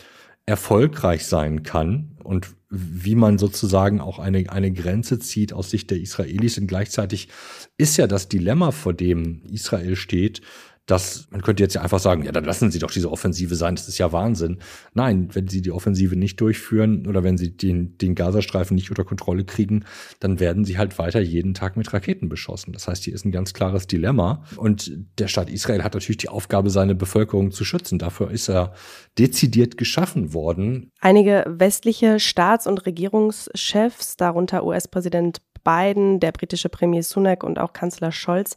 erfolgreich 0.47 1.27
sein 1.27 1.63
kann 1.63 2.17
und 2.23 2.55
wie 2.71 3.15
man 3.17 3.39
sozusagen 3.39 4.01
auch 4.01 4.19
eine, 4.19 4.51
eine 4.51 4.73
Grenze 4.73 5.19
zieht 5.19 5.53
aus 5.53 5.71
Sicht 5.71 5.91
der 5.91 6.01
Israelis. 6.01 6.57
Und 6.59 6.69
gleichzeitig 6.69 7.29
ist 7.77 7.97
ja 7.97 8.07
das 8.07 8.29
Dilemma, 8.29 8.71
vor 8.71 8.95
dem 8.95 9.43
Israel 9.51 9.97
steht, 9.97 10.41
dass 10.87 11.27
man 11.31 11.43
könnte 11.43 11.63
jetzt 11.63 11.75
ja 11.75 11.83
einfach 11.83 11.99
sagen, 11.99 12.23
ja, 12.23 12.33
dann 12.33 12.45
lassen 12.45 12.71
Sie 12.71 12.79
doch 12.79 12.93
diese 12.93 13.11
Offensive 13.11 13.57
sein, 13.57 13.75
das 13.75 13.89
ist 13.89 13.99
ja 13.99 14.13
Wahnsinn. 14.13 14.59
Nein, 14.95 15.29
wenn 15.33 15.49
Sie 15.49 15.61
die 15.61 15.73
Offensive 15.73 16.15
nicht 16.15 16.41
durchführen 16.41 17.07
oder 17.07 17.25
wenn 17.25 17.37
Sie 17.37 17.57
den, 17.57 17.99
den 17.99 18.15
Gazastreifen 18.15 18.77
nicht 18.77 18.91
unter 18.91 19.05
Kontrolle 19.05 19.45
kriegen, 19.45 19.85
dann 20.21 20.39
werden 20.39 20.65
Sie 20.65 20.79
halt 20.79 20.97
weiter 20.99 21.21
jeden 21.21 21.55
Tag 21.55 21.77
mit 21.77 21.93
Raketen 21.93 22.29
beschossen. 22.29 22.73
Das 22.73 22.87
heißt, 22.87 23.05
hier 23.05 23.15
ist 23.15 23.25
ein 23.25 23.33
ganz 23.33 23.53
klares 23.53 23.89
Dilemma. 23.89 24.45
Und 24.57 24.93
der 25.19 25.27
Staat 25.27 25.51
Israel 25.51 25.83
hat 25.83 25.95
natürlich 25.95 26.19
die 26.19 26.29
Aufgabe, 26.29 26.71
seine 26.71 26.95
Bevölkerung 26.95 27.51
zu 27.51 27.65
schützen. 27.65 27.99
Dafür 27.99 28.31
ist 28.31 28.49
er 28.49 28.73
dezidiert 29.19 29.77
geschaffen 29.77 30.33
worden. 30.33 30.91
Einige 31.01 31.45
westliche 31.49 32.21
Staats- 32.21 32.69
und 32.69 32.87
Regierungschefs, 32.87 34.17
darunter 34.17 34.65
US-Präsident 34.65 35.41
Biden, 35.65 36.21
der 36.21 36.31
britische 36.31 36.69
Premier 36.69 37.03
Sunak 37.03 37.43
und 37.43 37.59
auch 37.59 37.73
Kanzler 37.73 38.13
Scholz, 38.13 38.57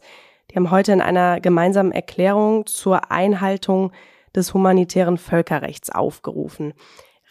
die 0.50 0.56
haben 0.56 0.70
heute 0.70 0.92
in 0.92 1.00
einer 1.00 1.40
gemeinsamen 1.40 1.92
Erklärung 1.92 2.66
zur 2.66 3.10
Einhaltung 3.10 3.92
des 4.34 4.52
humanitären 4.52 5.18
Völkerrechts 5.18 5.90
aufgerufen. 5.90 6.74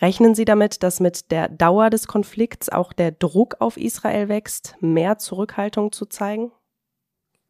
Rechnen 0.02 0.34
Sie 0.34 0.46
damit, 0.46 0.84
dass 0.84 1.02
mit 1.02 1.32
der 1.32 1.50
Dauer 1.50 1.90
des 1.90 2.08
Konflikts 2.08 2.70
auch 2.70 2.94
der 2.94 3.12
Druck 3.12 3.58
auf 3.60 3.76
Israel 3.76 4.30
wächst, 4.30 4.76
mehr 4.80 5.18
Zurückhaltung 5.18 5.92
zu 5.92 6.06
zeigen? 6.06 6.52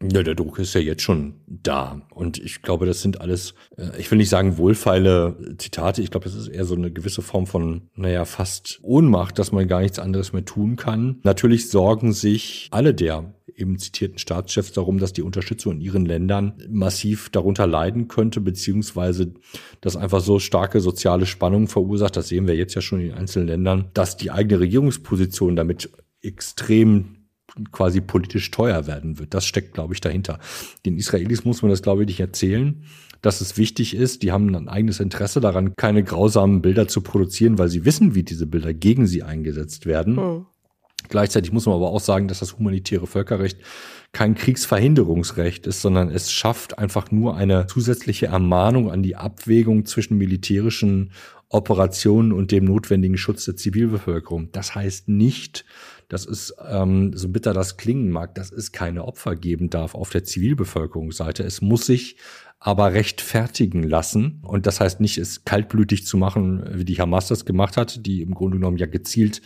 Ja, 0.01 0.23
der 0.23 0.35
Druck 0.35 0.59
ist 0.59 0.73
ja 0.73 0.79
jetzt 0.79 1.01
schon 1.01 1.41
da. 1.45 2.01
Und 2.13 2.37
ich 2.37 2.61
glaube, 2.61 2.85
das 2.85 3.01
sind 3.01 3.19
alles, 3.19 3.53
äh, 3.75 3.99
ich 3.99 4.09
will 4.09 4.17
nicht 4.17 4.29
sagen 4.29 4.57
wohlfeile 4.57 5.55
Zitate. 5.57 6.01
Ich 6.01 6.09
glaube, 6.09 6.23
das 6.23 6.35
ist 6.35 6.47
eher 6.47 6.63
so 6.63 6.75
eine 6.75 6.89
gewisse 6.89 7.21
Form 7.21 7.47
von, 7.47 7.89
naja, 7.95 8.23
fast 8.23 8.79
Ohnmacht, 8.81 9.37
dass 9.37 9.51
man 9.51 9.67
gar 9.67 9.81
nichts 9.81 9.99
anderes 9.99 10.31
mehr 10.31 10.45
tun 10.45 10.77
kann. 10.77 11.19
Natürlich 11.23 11.69
sorgen 11.69 12.13
sich 12.13 12.69
alle 12.71 12.93
der 12.93 13.33
eben 13.55 13.77
zitierten 13.77 14.17
Staatschefs 14.17 14.71
darum, 14.71 14.99
dass 14.99 15.11
die 15.11 15.21
Unterstützung 15.21 15.73
in 15.73 15.81
ihren 15.81 16.05
Ländern 16.05 16.53
massiv 16.69 17.29
darunter 17.29 17.67
leiden 17.67 18.07
könnte, 18.07 18.39
beziehungsweise 18.39 19.33
dass 19.81 19.97
einfach 19.97 20.21
so 20.21 20.39
starke 20.39 20.79
soziale 20.79 21.25
Spannungen 21.25 21.67
verursacht, 21.67 22.15
das 22.15 22.29
sehen 22.29 22.47
wir 22.47 22.55
jetzt 22.55 22.75
ja 22.75 22.81
schon 22.81 23.01
in 23.01 23.11
einzelnen 23.11 23.47
Ländern, 23.47 23.89
dass 23.93 24.15
die 24.15 24.31
eigene 24.31 24.61
Regierungsposition 24.61 25.57
damit 25.57 25.89
extrem 26.21 27.18
quasi 27.71 28.01
politisch 28.01 28.51
teuer 28.51 28.87
werden 28.87 29.19
wird. 29.19 29.33
Das 29.33 29.45
steckt, 29.45 29.73
glaube 29.73 29.93
ich, 29.93 30.01
dahinter. 30.01 30.39
Den 30.85 30.97
Israelis 30.97 31.45
muss 31.45 31.61
man 31.61 31.71
das, 31.71 31.81
glaube 31.81 32.03
ich, 32.03 32.07
nicht 32.07 32.19
erzählen 32.19 32.83
dass 33.21 33.41
es 33.41 33.57
wichtig 33.57 33.95
ist. 33.95 34.23
Die 34.23 34.31
haben 34.31 34.55
ein 34.55 34.69
eigenes 34.69 34.99
Interesse 34.99 35.41
daran, 35.41 35.75
keine 35.75 36.03
grausamen 36.03 36.61
Bilder 36.61 36.87
zu 36.87 37.01
produzieren, 37.01 37.57
weil 37.57 37.69
sie 37.69 37.85
wissen, 37.85 38.15
wie 38.15 38.23
diese 38.23 38.47
Bilder 38.47 38.73
gegen 38.73 39.07
sie 39.07 39.23
eingesetzt 39.23 39.85
werden. 39.85 40.17
Hm. 40.17 40.45
Gleichzeitig 41.07 41.51
muss 41.51 41.65
man 41.65 41.75
aber 41.75 41.89
auch 41.89 42.01
sagen, 42.01 42.27
dass 42.27 42.39
das 42.39 42.57
humanitäre 42.57 43.07
Völkerrecht 43.07 43.59
kein 44.11 44.35
Kriegsverhinderungsrecht 44.35 45.65
ist, 45.65 45.81
sondern 45.81 46.09
es 46.09 46.31
schafft 46.31 46.77
einfach 46.77 47.09
nur 47.11 47.35
eine 47.35 47.67
zusätzliche 47.67 48.27
Ermahnung 48.27 48.91
an 48.91 49.01
die 49.01 49.15
Abwägung 49.15 49.85
zwischen 49.85 50.17
militärischen 50.17 51.11
Operationen 51.49 52.31
und 52.31 52.51
dem 52.51 52.65
notwendigen 52.65 53.17
Schutz 53.17 53.45
der 53.45 53.55
Zivilbevölkerung. 53.55 54.51
Das 54.51 54.75
heißt 54.75 55.09
nicht, 55.09 55.65
dass 56.07 56.25
es, 56.25 56.53
ähm, 56.67 57.11
so 57.15 57.29
bitter 57.29 57.53
das 57.53 57.77
klingen 57.77 58.11
mag, 58.11 58.35
dass 58.35 58.51
es 58.51 58.71
keine 58.71 59.05
Opfer 59.05 59.35
geben 59.35 59.69
darf 59.69 59.95
auf 59.95 60.11
der 60.11 60.23
Zivilbevölkerungsseite. 60.23 61.43
Es 61.43 61.61
muss 61.61 61.85
sich 61.85 62.17
aber 62.59 62.93
rechtfertigen 62.93 63.83
lassen. 63.83 64.39
Und 64.43 64.67
das 64.67 64.79
heißt 64.79 64.99
nicht, 64.99 65.17
es 65.17 65.45
kaltblütig 65.45 66.05
zu 66.05 66.17
machen, 66.17 66.63
wie 66.73 66.85
die 66.85 66.99
Hamas 66.99 67.27
das 67.27 67.45
gemacht 67.45 67.77
hat, 67.77 68.05
die 68.05 68.21
im 68.21 68.33
Grunde 68.35 68.57
genommen 68.57 68.77
ja 68.77 68.85
gezielt 68.85 69.41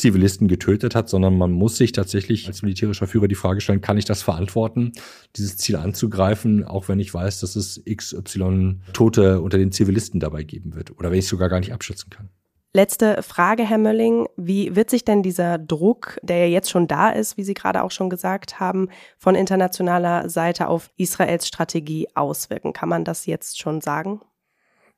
Zivilisten 0.00 0.48
getötet 0.48 0.94
hat, 0.94 1.08
sondern 1.08 1.38
man 1.38 1.52
muss 1.52 1.76
sich 1.76 1.92
tatsächlich 1.92 2.46
als 2.48 2.62
militärischer 2.62 3.06
Führer 3.06 3.28
die 3.28 3.34
Frage 3.34 3.60
stellen, 3.60 3.80
kann 3.80 3.98
ich 3.98 4.04
das 4.04 4.22
verantworten, 4.22 4.92
dieses 5.36 5.56
Ziel 5.56 5.76
anzugreifen, 5.76 6.64
auch 6.64 6.88
wenn 6.88 7.00
ich 7.00 7.12
weiß, 7.12 7.40
dass 7.40 7.56
es 7.56 7.82
XY 7.84 8.80
Tote 8.92 9.40
unter 9.40 9.58
den 9.58 9.72
Zivilisten 9.72 10.20
dabei 10.20 10.42
geben 10.42 10.74
wird 10.74 10.98
oder 10.98 11.10
wenn 11.10 11.18
ich 11.18 11.28
sogar 11.28 11.48
gar 11.48 11.60
nicht 11.60 11.72
abschätzen 11.72 12.10
kann. 12.10 12.28
Letzte 12.72 13.24
Frage, 13.24 13.64
Herr 13.64 13.78
Mölling. 13.78 14.28
Wie 14.36 14.76
wird 14.76 14.90
sich 14.90 15.04
denn 15.04 15.24
dieser 15.24 15.58
Druck, 15.58 16.20
der 16.22 16.38
ja 16.38 16.46
jetzt 16.46 16.70
schon 16.70 16.86
da 16.86 17.10
ist, 17.10 17.36
wie 17.36 17.42
Sie 17.42 17.54
gerade 17.54 17.82
auch 17.82 17.90
schon 17.90 18.10
gesagt 18.10 18.60
haben, 18.60 18.90
von 19.18 19.34
internationaler 19.34 20.28
Seite 20.28 20.68
auf 20.68 20.88
Israels 20.96 21.48
Strategie 21.48 22.06
auswirken? 22.14 22.72
Kann 22.72 22.88
man 22.88 23.04
das 23.04 23.26
jetzt 23.26 23.58
schon 23.58 23.80
sagen? 23.80 24.20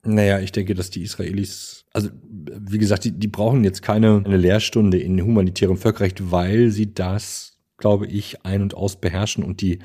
Naja, 0.05 0.41
ich 0.41 0.51
denke, 0.51 0.75
dass 0.75 0.91
die 0.91 1.03
Israelis, 1.03 1.85
also 1.93 2.09
wie 2.13 2.79
gesagt, 2.79 3.05
die, 3.05 3.13
die 3.13 3.29
brauchen 3.29 3.63
jetzt 3.63 3.83
keine 3.83 4.23
eine 4.25 4.37
Lehrstunde 4.37 4.99
in 4.99 5.23
humanitärem 5.23 5.77
Völkerrecht, 5.77 6.33
weil 6.33 6.71
sie 6.71 6.93
das, 6.93 7.59
glaube 7.77 8.09
ich, 8.09 8.45
ein- 8.45 8.63
und 8.63 8.75
aus 8.75 9.01
beherrschen 9.01 9.45
und 9.45 9.61
die, 9.61 9.79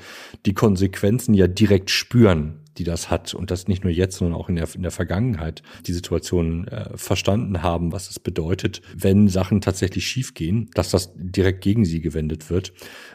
die 0.44 0.54
Konsequenzen 0.54 1.34
ja 1.34 1.46
direkt 1.46 1.90
spüren, 1.90 2.64
die 2.78 2.84
das 2.84 3.10
hat. 3.10 3.32
Und 3.32 3.52
das 3.52 3.68
nicht 3.68 3.84
nur 3.84 3.92
jetzt, 3.92 4.16
sondern 4.16 4.38
auch 4.38 4.48
in 4.48 4.56
der, 4.56 4.68
in 4.74 4.82
der 4.82 4.90
Vergangenheit 4.90 5.62
die 5.86 5.92
Situation 5.92 6.66
äh, 6.66 6.96
verstanden 6.96 7.62
haben, 7.62 7.92
was 7.92 8.10
es 8.10 8.18
bedeutet, 8.18 8.82
wenn 8.96 9.28
Sachen 9.28 9.60
tatsächlich 9.60 10.04
schiefgehen, 10.06 10.68
dass 10.74 10.90
das 10.90 11.12
direkt 11.14 11.60
gegen 11.60 11.84
sie 11.84 12.00
gewendet 12.00 12.50
wird. 12.50 12.72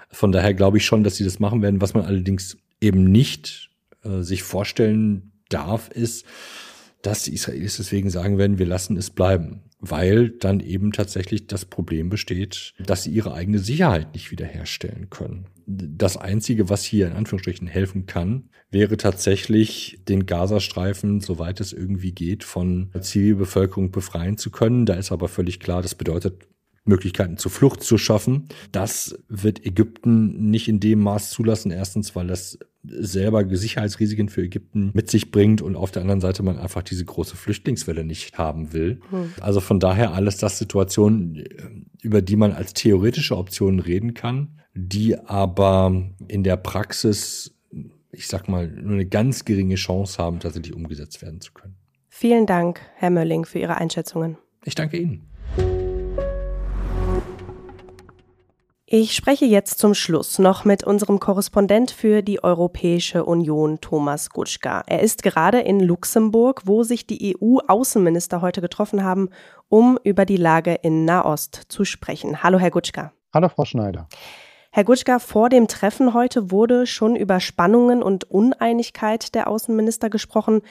Von 0.10 0.32
daher 0.32 0.54
glaube 0.54 0.78
ich 0.78 0.86
schon, 0.86 1.04
dass 1.04 1.18
sie 1.18 1.26
das 1.26 1.40
machen 1.40 1.62
werden. 1.62 1.82
Was 1.82 1.94
man 1.94 2.06
allerdings 2.06 2.58
eben 2.80 3.04
nicht 3.04 3.72
äh, 4.04 4.22
sich 4.22 4.44
vorstellen 4.44 5.34
darf, 5.50 5.90
ist, 5.90 6.26
dass 7.04 7.24
die 7.24 7.34
Israelis 7.34 7.78
deswegen 7.78 8.10
sagen 8.10 8.40
werden, 8.40 8.58
wir 8.58 8.66
lassen 8.66 8.98
es 8.98 9.12
bleiben. 9.12 9.62
weil 9.86 10.30
dann 10.30 10.62
eben 10.62 10.94
tatsächlich 10.94 11.48
das 11.48 11.66
Problem 11.66 12.08
besteht, 12.08 12.74
dass 12.80 13.04
sie 13.04 13.12
ihre 13.12 13.34
eigene 13.34 13.60
Sicherheit 13.60 14.14
nicht 14.14 14.32
wiederherstellen 14.32 15.10
können. 15.10 15.48
Das 15.66 16.16
Einzige, 16.16 16.70
was 16.70 16.86
hier 16.86 17.08
in 17.08 17.14
Anführungsstrichen 17.14 17.68
helfen 17.68 18.06
kann, 18.06 18.50
wäre 18.72 18.96
tatsächlich 18.96 20.00
den 20.08 20.26
Gazastreifen, 20.26 21.20
soweit 21.20 21.60
es 21.60 21.74
irgendwie 21.74 22.14
geht, 22.14 22.46
von 22.46 22.92
Zivilbevölkerung 22.98 23.92
befreien 23.92 24.38
zu 24.38 24.52
können. 24.52 24.86
Da 24.86 24.94
ist 24.94 25.12
aber 25.12 25.28
völlig 25.28 25.60
klar, 25.60 25.82
das 25.82 25.96
bedeutet 25.96 26.48
Möglichkeiten 26.86 27.38
zur 27.38 27.52
Flucht 27.52 27.82
zu 27.82 27.98
schaffen. 27.98 28.48
Das 28.72 29.18
wird 29.30 29.66
Ägypten 29.66 30.50
nicht 30.50 30.68
in 30.68 30.80
dem 30.80 31.00
Maß 31.00 31.30
zulassen. 31.30 31.72
Erstens, 31.72 32.16
weil 32.16 32.28
das 32.28 32.60
selber 32.84 33.48
Sicherheitsrisiken 33.56 34.28
für 34.28 34.44
Ägypten 34.44 34.92
mit 34.94 35.10
sich 35.10 35.32
bringt 35.32 35.62
und 35.62 35.78
auf 35.78 35.92
der 35.92 36.02
anderen 36.02 36.20
Seite 36.20 36.44
man 36.44 36.60
einfach 36.60 36.84
diese 36.84 37.06
große 37.06 37.38
Flüchtlingswelle 37.38 38.04
nicht 38.04 38.38
haben 38.38 38.74
will. 38.74 39.00
Hm. 39.10 39.34
Also 39.40 39.62
von 39.62 39.80
daher 39.80 40.14
alles 40.14 40.38
das 40.38 40.58
Situationen, 40.58 41.44
über 42.02 42.22
die 42.22 42.36
man 42.36 42.52
als 42.52 42.74
theoretische 42.74 43.38
Optionen 43.38 43.80
reden 43.80 44.14
kann, 44.14 44.60
die 44.74 45.18
aber 45.18 46.12
in 46.28 46.44
der 46.44 46.58
Praxis, 46.58 47.56
ich 48.12 48.28
sag 48.28 48.50
mal, 48.50 48.68
nur 48.68 48.96
eine 48.96 49.06
ganz 49.06 49.46
geringe 49.46 49.76
Chance 49.76 50.22
haben, 50.22 50.42
tatsächlich 50.42 50.76
umgesetzt 50.76 51.22
werden 51.22 51.40
zu 51.40 51.54
können. 51.54 51.76
Vielen 52.10 52.46
Dank, 52.46 52.82
Herr 52.96 53.10
Mölling, 53.10 53.46
für 53.46 53.60
Ihre 53.60 53.78
Einschätzungen. 53.78 54.38
Ich 54.66 54.76
danke 54.76 54.98
Ihnen. 54.98 55.33
Ich 58.96 59.16
spreche 59.16 59.46
jetzt 59.46 59.80
zum 59.80 59.96
Schluss 59.96 60.38
noch 60.38 60.66
mit 60.66 60.84
unserem 60.84 61.20
Korrespondent 61.20 61.90
für 61.90 62.22
die 62.22 62.44
Europäische 62.44 63.26
Union, 63.26 63.82
Thomas 63.82 64.30
Gutschka. 64.30 64.84
Er 64.86 65.02
ist 65.02 65.24
gerade 65.24 65.62
in 65.62 65.80
Luxemburg, 65.80 66.62
wo 66.66 66.84
sich 66.84 67.08
die 67.08 67.36
EU-Außenminister 67.36 68.44
heute 68.44 68.62
getroffen 68.62 69.04
haben, 69.04 69.32
um 69.68 69.98
über 70.04 70.26
die 70.26 70.38
Lage 70.38 70.76
in 70.76 71.06
Nahost 71.06 71.60
zu 71.70 71.86
sprechen. 71.86 72.44
Hallo, 72.44 72.60
Herr 72.60 72.70
Gutschka. 72.70 73.14
Hallo, 73.34 73.50
Frau 73.50 73.66
Schneider. 73.66 74.08
Herr 74.70 74.84
Gutschka, 74.84 75.18
vor 75.18 75.50
dem 75.50 75.68
Treffen 75.68 76.14
heute 76.14 76.52
wurde 76.52 76.86
schon 76.86 77.16
über 77.16 77.40
Spannungen 77.40 78.04
und 78.04 78.30
Uneinigkeit 78.30 79.34
der 79.34 79.48
Außenminister 79.48 80.12
gesprochen. 80.12 80.62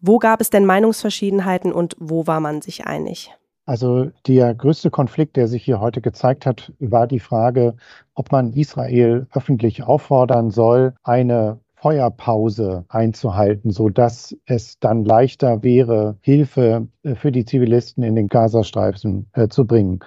Wo 0.00 0.18
gab 0.18 0.40
es 0.40 0.50
denn 0.50 0.66
Meinungsverschiedenheiten 0.66 1.72
und 1.72 1.94
wo 2.00 2.26
war 2.26 2.40
man 2.40 2.60
sich 2.60 2.88
einig? 2.88 3.30
Also 3.68 4.06
der 4.26 4.54
größte 4.54 4.88
Konflikt, 4.88 5.36
der 5.36 5.46
sich 5.46 5.62
hier 5.62 5.78
heute 5.78 6.00
gezeigt 6.00 6.46
hat, 6.46 6.72
war 6.78 7.06
die 7.06 7.20
Frage, 7.20 7.76
ob 8.14 8.32
man 8.32 8.54
Israel 8.54 9.26
öffentlich 9.34 9.82
auffordern 9.82 10.50
soll, 10.50 10.94
eine 11.02 11.60
Feuerpause 11.74 12.86
einzuhalten, 12.88 13.70
so 13.70 13.90
dass 13.90 14.34
es 14.46 14.78
dann 14.78 15.04
leichter 15.04 15.62
wäre, 15.62 16.16
Hilfe 16.22 16.88
äh, 17.02 17.14
für 17.14 17.30
die 17.30 17.44
Zivilisten 17.44 18.04
in 18.04 18.16
den 18.16 18.28
Gazastreifen 18.28 19.28
äh, 19.34 19.48
zu 19.48 19.66
bringen. 19.66 20.00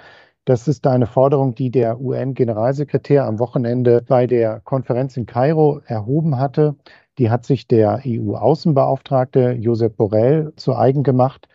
Das 0.45 0.67
ist 0.67 0.87
eine 0.87 1.05
Forderung, 1.05 1.53
die 1.53 1.69
der 1.69 2.01
UN-Generalsekretär 2.01 3.27
am 3.27 3.37
Wochenende 3.37 4.03
bei 4.07 4.25
der 4.25 4.59
Konferenz 4.61 5.17
in 5.17 5.27
Kairo 5.27 5.81
erhoben 5.85 6.39
hatte. 6.39 6.77
Die 7.19 7.29
hat 7.29 7.45
sich 7.45 7.67
der 7.67 8.01
EU-Außenbeauftragte 8.07 9.51
Josep 9.51 9.97
Borrell 9.97 10.51
zu 10.55 10.75
eigen 10.75 11.03
gemacht 11.03 11.47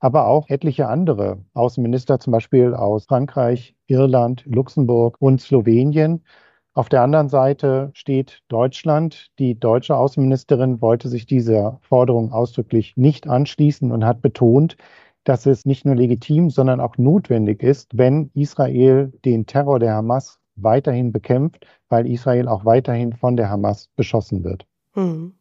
aber 0.00 0.26
auch 0.26 0.48
etliche 0.48 0.88
andere 0.88 1.44
Außenminister, 1.54 2.18
zum 2.18 2.32
Beispiel 2.32 2.74
aus 2.74 3.04
Frankreich, 3.04 3.76
Irland, 3.86 4.42
Luxemburg 4.46 5.16
und 5.20 5.40
Slowenien. 5.40 6.24
Auf 6.72 6.88
der 6.88 7.02
anderen 7.02 7.28
Seite 7.28 7.90
steht 7.94 8.42
Deutschland. 8.48 9.28
Die 9.38 9.58
deutsche 9.58 9.96
Außenministerin 9.96 10.80
wollte 10.80 11.08
sich 11.08 11.26
dieser 11.26 11.78
Forderung 11.82 12.32
ausdrücklich 12.32 12.96
nicht 12.96 13.28
anschließen 13.28 13.92
und 13.92 14.04
hat 14.04 14.22
betont, 14.22 14.76
dass 15.24 15.46
es 15.46 15.66
nicht 15.66 15.84
nur 15.84 15.94
legitim, 15.94 16.48
sondern 16.48 16.80
auch 16.80 16.96
notwendig 16.96 17.62
ist, 17.62 17.96
wenn 17.98 18.30
Israel 18.34 19.12
den 19.24 19.46
Terror 19.46 19.78
der 19.78 19.94
Hamas 19.94 20.38
weiterhin 20.56 21.12
bekämpft, 21.12 21.66
weil 21.88 22.06
Israel 22.06 22.48
auch 22.48 22.64
weiterhin 22.64 23.12
von 23.12 23.36
der 23.36 23.50
Hamas 23.50 23.88
beschossen 23.96 24.44
wird. 24.44 24.66
Hm. 24.94 25.34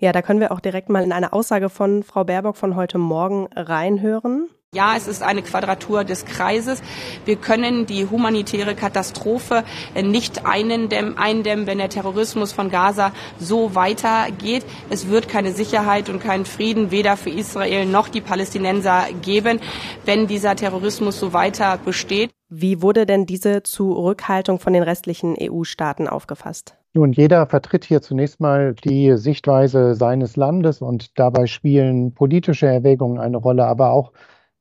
Ja, 0.00 0.12
da 0.12 0.22
können 0.22 0.38
wir 0.38 0.52
auch 0.52 0.60
direkt 0.60 0.90
mal 0.90 1.02
in 1.02 1.10
eine 1.10 1.32
Aussage 1.32 1.68
von 1.68 2.04
Frau 2.04 2.22
Baerbock 2.22 2.56
von 2.56 2.76
heute 2.76 2.98
Morgen 2.98 3.48
reinhören. 3.56 4.48
Ja, 4.72 4.94
es 4.96 5.08
ist 5.08 5.24
eine 5.24 5.42
Quadratur 5.42 6.04
des 6.04 6.24
Kreises. 6.24 6.82
Wir 7.24 7.34
können 7.34 7.86
die 7.86 8.06
humanitäre 8.06 8.76
Katastrophe 8.76 9.64
nicht 10.00 10.46
eindämmen, 10.46 11.66
wenn 11.66 11.78
der 11.78 11.88
Terrorismus 11.88 12.52
von 12.52 12.70
Gaza 12.70 13.10
so 13.40 13.74
weitergeht. 13.74 14.64
Es 14.88 15.08
wird 15.08 15.28
keine 15.28 15.52
Sicherheit 15.52 16.08
und 16.10 16.20
keinen 16.20 16.44
Frieden 16.44 16.92
weder 16.92 17.16
für 17.16 17.30
Israel 17.30 17.84
noch 17.84 18.08
die 18.08 18.20
Palästinenser 18.20 19.06
geben, 19.20 19.58
wenn 20.04 20.28
dieser 20.28 20.54
Terrorismus 20.54 21.18
so 21.18 21.32
weiter 21.32 21.76
besteht. 21.84 22.30
Wie 22.50 22.80
wurde 22.80 23.04
denn 23.04 23.26
diese 23.26 23.62
Zurückhaltung 23.62 24.58
von 24.58 24.72
den 24.72 24.82
restlichen 24.82 25.36
EU-Staaten 25.38 26.08
aufgefasst? 26.08 26.76
Nun, 26.94 27.12
jeder 27.12 27.46
vertritt 27.46 27.84
hier 27.84 28.00
zunächst 28.00 28.40
mal 28.40 28.74
die 28.74 29.16
Sichtweise 29.18 29.94
seines 29.94 30.36
Landes 30.36 30.80
und 30.80 31.18
dabei 31.18 31.46
spielen 31.46 32.14
politische 32.14 32.66
Erwägungen 32.66 33.18
eine 33.18 33.36
Rolle, 33.36 33.66
aber 33.66 33.92
auch 33.92 34.12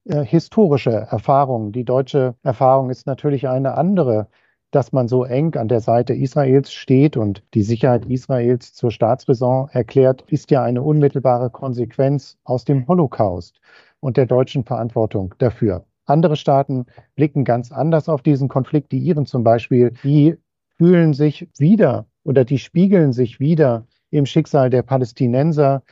äh, 0.03 0.23
historische 0.23 0.91
Erfahrungen. 0.91 1.71
Die 1.71 1.85
deutsche 1.85 2.35
Erfahrung 2.43 2.89
ist 2.89 3.07
natürlich 3.07 3.47
eine 3.47 3.75
andere, 3.75 4.27
dass 4.71 4.91
man 4.91 5.07
so 5.07 5.23
eng 5.23 5.55
an 5.55 5.69
der 5.69 5.79
Seite 5.79 6.13
Israels 6.13 6.73
steht 6.73 7.15
und 7.15 7.41
die 7.53 7.63
Sicherheit 7.63 8.05
Israels 8.05 8.73
zur 8.73 8.91
Staatsräson 8.91 9.69
erklärt, 9.71 10.25
ist 10.27 10.51
ja 10.51 10.61
eine 10.61 10.81
unmittelbare 10.81 11.49
Konsequenz 11.49 12.37
aus 12.43 12.65
dem 12.65 12.85
Holocaust 12.87 13.61
und 14.01 14.17
der 14.17 14.25
deutschen 14.25 14.65
Verantwortung 14.65 15.33
dafür. 15.37 15.86
Andere 16.07 16.37
Staaten 16.37 16.85
blicken 17.15 17.43
ganz 17.43 17.71
anders 17.71 18.09
auf 18.09 18.21
diesen 18.21 18.47
Konflikt. 18.47 18.91
Die 18.91 18.99
Iren 18.99 19.25
zum 19.25 19.43
Beispiel, 19.43 19.93
die 20.03 20.37
fühlen 20.77 21.13
sich 21.13 21.47
wieder 21.57 22.07
oder 22.23 22.45
die 22.45 22.57
spiegeln 22.57 23.13
sich 23.13 23.39
wieder 23.39 23.85
im 24.09 24.25
Schicksal 24.25 24.69
der 24.69 24.83
Palästinenser, 24.83 25.83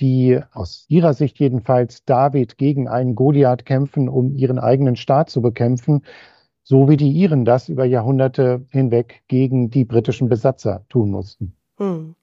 die 0.00 0.40
aus 0.52 0.86
ihrer 0.88 1.12
Sicht 1.12 1.38
jedenfalls 1.38 2.04
David 2.04 2.56
gegen 2.58 2.88
einen 2.88 3.14
Goliath 3.14 3.64
kämpfen, 3.64 4.08
um 4.08 4.32
ihren 4.32 4.58
eigenen 4.58 4.96
Staat 4.96 5.30
zu 5.30 5.42
bekämpfen, 5.42 6.02
so 6.62 6.88
wie 6.88 6.96
die 6.96 7.10
Iren 7.10 7.44
das 7.44 7.68
über 7.68 7.84
Jahrhunderte 7.84 8.66
hinweg 8.70 9.22
gegen 9.28 9.70
die 9.70 9.84
britischen 9.84 10.28
Besatzer 10.28 10.84
tun 10.88 11.10
mussten. 11.10 11.56
Hm. 11.78 12.14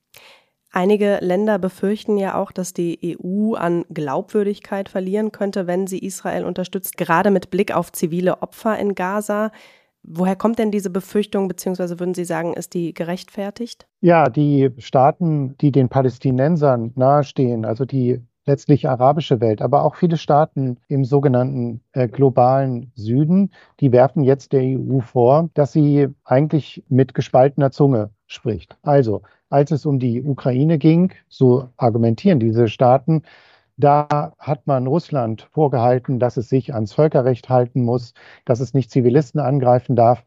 Einige 0.73 1.17
Länder 1.21 1.59
befürchten 1.59 2.17
ja 2.17 2.35
auch, 2.39 2.53
dass 2.53 2.73
die 2.73 3.17
EU 3.21 3.55
an 3.55 3.83
Glaubwürdigkeit 3.93 4.87
verlieren 4.87 5.33
könnte, 5.33 5.67
wenn 5.67 5.85
sie 5.85 5.99
Israel 5.99 6.45
unterstützt, 6.45 6.97
gerade 6.97 7.29
mit 7.29 7.51
Blick 7.51 7.75
auf 7.75 7.91
zivile 7.91 8.41
Opfer 8.41 8.79
in 8.79 8.95
Gaza. 8.95 9.51
Woher 10.03 10.37
kommt 10.37 10.59
denn 10.59 10.71
diese 10.71 10.89
Befürchtung, 10.89 11.49
beziehungsweise 11.49 11.99
würden 11.99 12.13
Sie 12.13 12.25
sagen, 12.25 12.53
ist 12.53 12.73
die 12.73 12.93
gerechtfertigt? 12.93 13.85
Ja, 13.99 14.29
die 14.29 14.71
Staaten, 14.77 15.57
die 15.59 15.71
den 15.71 15.89
Palästinensern 15.89 16.93
nahestehen, 16.95 17.65
also 17.65 17.85
die 17.85 18.21
letztlich 18.45 18.89
arabische 18.89 19.39
Welt, 19.39 19.61
aber 19.61 19.83
auch 19.83 19.95
viele 19.95 20.17
Staaten 20.17 20.77
im 20.87 21.05
sogenannten 21.05 21.81
äh, 21.91 22.07
globalen 22.07 22.91
Süden, 22.95 23.51
die 23.79 23.91
werfen 23.91 24.23
jetzt 24.23 24.53
der 24.53 24.63
EU 24.63 24.99
vor, 25.01 25.49
dass 25.53 25.73
sie 25.73 26.07
eigentlich 26.23 26.83
mit 26.87 27.13
gespaltener 27.13 27.71
Zunge 27.71 28.09
spricht. 28.25 28.77
Also, 28.81 29.21
als 29.51 29.71
es 29.71 29.85
um 29.85 29.99
die 29.99 30.23
Ukraine 30.23 30.77
ging, 30.77 31.11
so 31.29 31.69
argumentieren 31.77 32.39
diese 32.39 32.67
Staaten, 32.67 33.23
da 33.77 34.33
hat 34.37 34.67
man 34.67 34.87
Russland 34.87 35.47
vorgehalten, 35.51 36.19
dass 36.19 36.37
es 36.37 36.49
sich 36.49 36.73
ans 36.73 36.93
Völkerrecht 36.93 37.49
halten 37.49 37.83
muss, 37.83 38.13
dass 38.45 38.59
es 38.59 38.73
nicht 38.73 38.91
Zivilisten 38.91 39.39
angreifen 39.39 39.95
darf. 39.95 40.23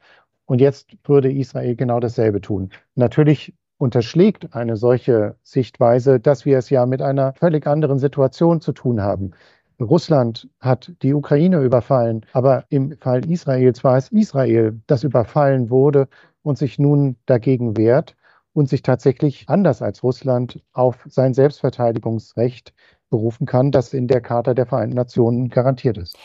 Und 0.46 0.60
jetzt 0.60 0.96
würde 1.04 1.32
Israel 1.32 1.76
genau 1.76 2.00
dasselbe 2.00 2.40
tun. 2.40 2.70
Natürlich 2.96 3.54
unterschlägt 3.78 4.54
eine 4.54 4.76
solche 4.76 5.36
Sichtweise, 5.42 6.20
dass 6.20 6.44
wir 6.44 6.58
es 6.58 6.68
ja 6.70 6.84
mit 6.86 7.00
einer 7.00 7.32
völlig 7.34 7.66
anderen 7.66 7.98
Situation 7.98 8.60
zu 8.60 8.72
tun 8.72 9.02
haben. 9.02 9.32
Russland 9.80 10.48
hat 10.60 10.92
die 11.02 11.14
Ukraine 11.14 11.60
überfallen, 11.60 12.26
aber 12.32 12.64
im 12.68 12.96
Fall 12.98 13.28
Israels 13.30 13.82
war 13.84 13.96
es 13.96 14.08
Israel, 14.10 14.80
das 14.86 15.02
überfallen 15.02 15.70
wurde 15.70 16.08
und 16.42 16.58
sich 16.58 16.78
nun 16.78 17.16
dagegen 17.26 17.76
wehrt 17.76 18.14
und 18.54 18.68
sich 18.68 18.82
tatsächlich 18.82 19.44
anders 19.48 19.82
als 19.82 20.02
Russland 20.02 20.62
auf 20.72 21.04
sein 21.08 21.34
Selbstverteidigungsrecht 21.34 22.72
berufen 23.10 23.46
kann, 23.46 23.70
das 23.70 23.92
in 23.92 24.08
der 24.08 24.20
Charta 24.20 24.54
der 24.54 24.66
Vereinten 24.66 24.96
Nationen 24.96 25.50
garantiert 25.50 25.98
ist. 25.98 26.16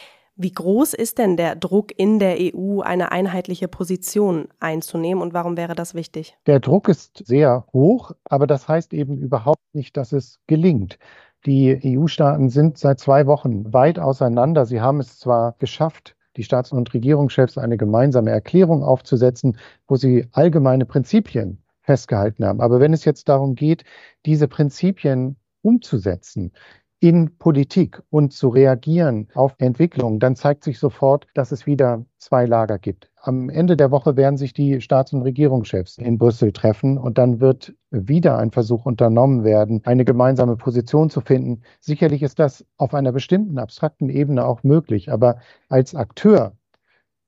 Wie 0.41 0.53
groß 0.53 0.93
ist 0.93 1.17
denn 1.17 1.35
der 1.35 1.57
Druck 1.57 1.91
in 1.97 2.17
der 2.17 2.37
EU, 2.39 2.79
eine 2.79 3.11
einheitliche 3.11 3.67
Position 3.67 4.47
einzunehmen 4.61 5.21
und 5.21 5.33
warum 5.33 5.57
wäre 5.57 5.75
das 5.75 5.95
wichtig? 5.95 6.37
Der 6.45 6.61
Druck 6.61 6.87
ist 6.87 7.27
sehr 7.27 7.65
hoch, 7.73 8.11
aber 8.23 8.47
das 8.47 8.69
heißt 8.69 8.93
eben 8.93 9.17
überhaupt 9.17 9.59
nicht, 9.73 9.97
dass 9.97 10.13
es 10.13 10.39
gelingt. 10.47 10.97
Die 11.45 11.77
EU-Staaten 11.83 12.49
sind 12.49 12.77
seit 12.77 12.99
zwei 12.99 13.27
Wochen 13.27 13.73
weit 13.73 13.99
auseinander. 13.99 14.65
Sie 14.65 14.79
haben 14.79 15.01
es 15.01 15.19
zwar 15.19 15.55
geschafft, 15.59 16.15
die 16.37 16.43
Staats- 16.43 16.71
und 16.71 16.93
Regierungschefs 16.93 17.57
eine 17.57 17.75
gemeinsame 17.75 18.31
Erklärung 18.31 18.81
aufzusetzen, 18.81 19.57
wo 19.89 19.97
sie 19.97 20.27
allgemeine 20.31 20.85
Prinzipien 20.85 21.61
festgehalten 21.89 22.45
haben. 22.45 22.61
Aber 22.61 22.79
wenn 22.79 22.93
es 22.93 23.03
jetzt 23.03 23.29
darum 23.29 23.55
geht, 23.55 23.83
diese 24.27 24.47
Prinzipien 24.47 25.37
umzusetzen, 25.63 26.51
in 26.99 27.37
Politik 27.37 28.03
und 28.11 28.31
zu 28.31 28.49
reagieren 28.49 29.29
auf 29.33 29.55
Entwicklungen, 29.57 30.19
dann 30.19 30.35
zeigt 30.35 30.63
sich 30.63 30.77
sofort, 30.77 31.25
dass 31.33 31.51
es 31.51 31.65
wieder 31.65 32.05
zwei 32.19 32.45
Lager 32.45 32.77
gibt. 32.77 33.09
Am 33.21 33.49
Ende 33.49 33.75
der 33.75 33.89
Woche 33.89 34.17
werden 34.17 34.37
sich 34.37 34.53
die 34.53 34.81
Staats- 34.81 35.13
und 35.13 35.23
Regierungschefs 35.23 35.97
in 35.97 36.19
Brüssel 36.19 36.51
treffen 36.51 36.99
und 36.99 37.17
dann 37.17 37.39
wird 37.39 37.73
wieder 37.89 38.37
ein 38.37 38.51
Versuch 38.51 38.85
unternommen 38.85 39.43
werden, 39.43 39.81
eine 39.85 40.05
gemeinsame 40.05 40.57
Position 40.57 41.09
zu 41.09 41.21
finden. 41.21 41.63
Sicherlich 41.79 42.21
ist 42.21 42.37
das 42.37 42.65
auf 42.77 42.93
einer 42.93 43.13
bestimmten 43.13 43.57
abstrakten 43.57 44.09
Ebene 44.09 44.45
auch 44.45 44.61
möglich, 44.61 45.11
aber 45.11 45.39
als 45.69 45.95
Akteur 45.95 46.53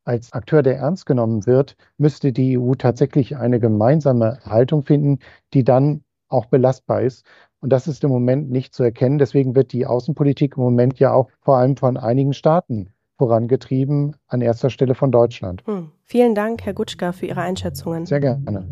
als 0.03 0.33
Akteur, 0.33 0.63
der 0.63 0.77
ernst 0.77 1.05
genommen 1.05 1.45
wird, 1.45 1.75
müsste 1.97 2.31
die 2.31 2.57
EU 2.57 2.73
tatsächlich 2.75 3.37
eine 3.37 3.59
gemeinsame 3.59 4.39
Haltung 4.45 4.83
finden, 4.83 5.19
die 5.53 5.63
dann 5.63 6.03
auch 6.27 6.45
belastbar 6.45 7.01
ist. 7.01 7.25
Und 7.59 7.71
das 7.71 7.87
ist 7.87 8.03
im 8.03 8.09
Moment 8.09 8.49
nicht 8.49 8.73
zu 8.73 8.83
erkennen. 8.83 9.19
Deswegen 9.19 9.55
wird 9.55 9.71
die 9.71 9.85
Außenpolitik 9.85 10.57
im 10.57 10.63
Moment 10.63 10.99
ja 10.99 11.13
auch 11.13 11.29
vor 11.41 11.57
allem 11.57 11.77
von 11.77 11.97
einigen 11.97 12.33
Staaten 12.33 12.89
vorangetrieben, 13.17 14.15
an 14.27 14.41
erster 14.41 14.71
Stelle 14.71 14.95
von 14.95 15.11
Deutschland. 15.11 15.63
Hm. 15.67 15.91
Vielen 16.03 16.33
Dank, 16.33 16.65
Herr 16.65 16.73
Gutschka, 16.73 17.11
für 17.11 17.27
Ihre 17.27 17.41
Einschätzungen. 17.41 18.07
Sehr 18.07 18.19
gerne. 18.19 18.67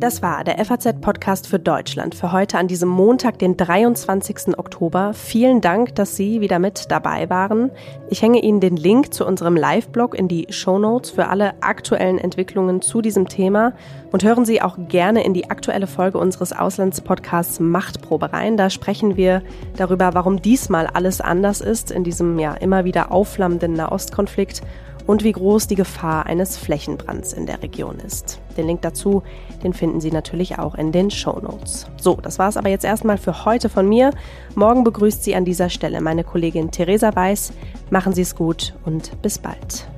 Das 0.00 0.22
war 0.22 0.44
der 0.44 0.64
FAZ-Podcast 0.64 1.48
für 1.48 1.58
Deutschland 1.58 2.14
für 2.14 2.30
heute 2.30 2.56
an 2.56 2.68
diesem 2.68 2.88
Montag, 2.88 3.40
den 3.40 3.56
23. 3.56 4.56
Oktober. 4.56 5.12
Vielen 5.12 5.60
Dank, 5.60 5.96
dass 5.96 6.14
Sie 6.14 6.40
wieder 6.40 6.60
mit 6.60 6.92
dabei 6.92 7.28
waren. 7.28 7.72
Ich 8.08 8.22
hänge 8.22 8.40
Ihnen 8.40 8.60
den 8.60 8.76
Link 8.76 9.12
zu 9.12 9.26
unserem 9.26 9.56
Live-Blog 9.56 10.14
in 10.14 10.28
die 10.28 10.46
Show 10.50 10.78
Notes 10.78 11.10
für 11.10 11.26
alle 11.26 11.60
aktuellen 11.64 12.18
Entwicklungen 12.18 12.80
zu 12.80 13.02
diesem 13.02 13.26
Thema 13.26 13.72
und 14.12 14.22
hören 14.22 14.44
Sie 14.44 14.62
auch 14.62 14.78
gerne 14.86 15.24
in 15.24 15.34
die 15.34 15.50
aktuelle 15.50 15.88
Folge 15.88 16.18
unseres 16.18 16.52
Auslandspodcasts 16.52 17.58
Machtprobe 17.58 18.32
rein. 18.32 18.56
Da 18.56 18.70
sprechen 18.70 19.16
wir 19.16 19.42
darüber, 19.76 20.14
warum 20.14 20.40
diesmal 20.40 20.86
alles 20.86 21.20
anders 21.20 21.60
ist 21.60 21.90
in 21.90 22.04
diesem 22.04 22.38
ja 22.38 22.54
immer 22.54 22.84
wieder 22.84 23.10
aufflammenden 23.10 23.72
Nahostkonflikt 23.72 24.62
und 25.08 25.24
wie 25.24 25.32
groß 25.32 25.66
die 25.66 25.74
Gefahr 25.74 26.26
eines 26.26 26.58
Flächenbrands 26.58 27.32
in 27.32 27.46
der 27.46 27.62
Region 27.62 27.98
ist. 27.98 28.40
Den 28.58 28.66
Link 28.66 28.82
dazu, 28.82 29.22
den 29.64 29.72
finden 29.72 30.02
Sie 30.02 30.10
natürlich 30.10 30.58
auch 30.58 30.74
in 30.74 30.92
den 30.92 31.10
Show 31.10 31.40
Notes. 31.40 31.86
So, 31.98 32.16
das 32.16 32.38
war 32.38 32.50
es 32.50 32.58
aber 32.58 32.68
jetzt 32.68 32.84
erstmal 32.84 33.16
für 33.16 33.46
heute 33.46 33.70
von 33.70 33.88
mir. 33.88 34.10
Morgen 34.54 34.84
begrüßt 34.84 35.24
Sie 35.24 35.34
an 35.34 35.46
dieser 35.46 35.70
Stelle 35.70 36.02
meine 36.02 36.24
Kollegin 36.24 36.70
Theresa 36.70 37.16
Weiß. 37.16 37.54
Machen 37.88 38.12
Sie 38.12 38.22
es 38.22 38.36
gut 38.36 38.74
und 38.84 39.20
bis 39.22 39.38
bald. 39.38 39.88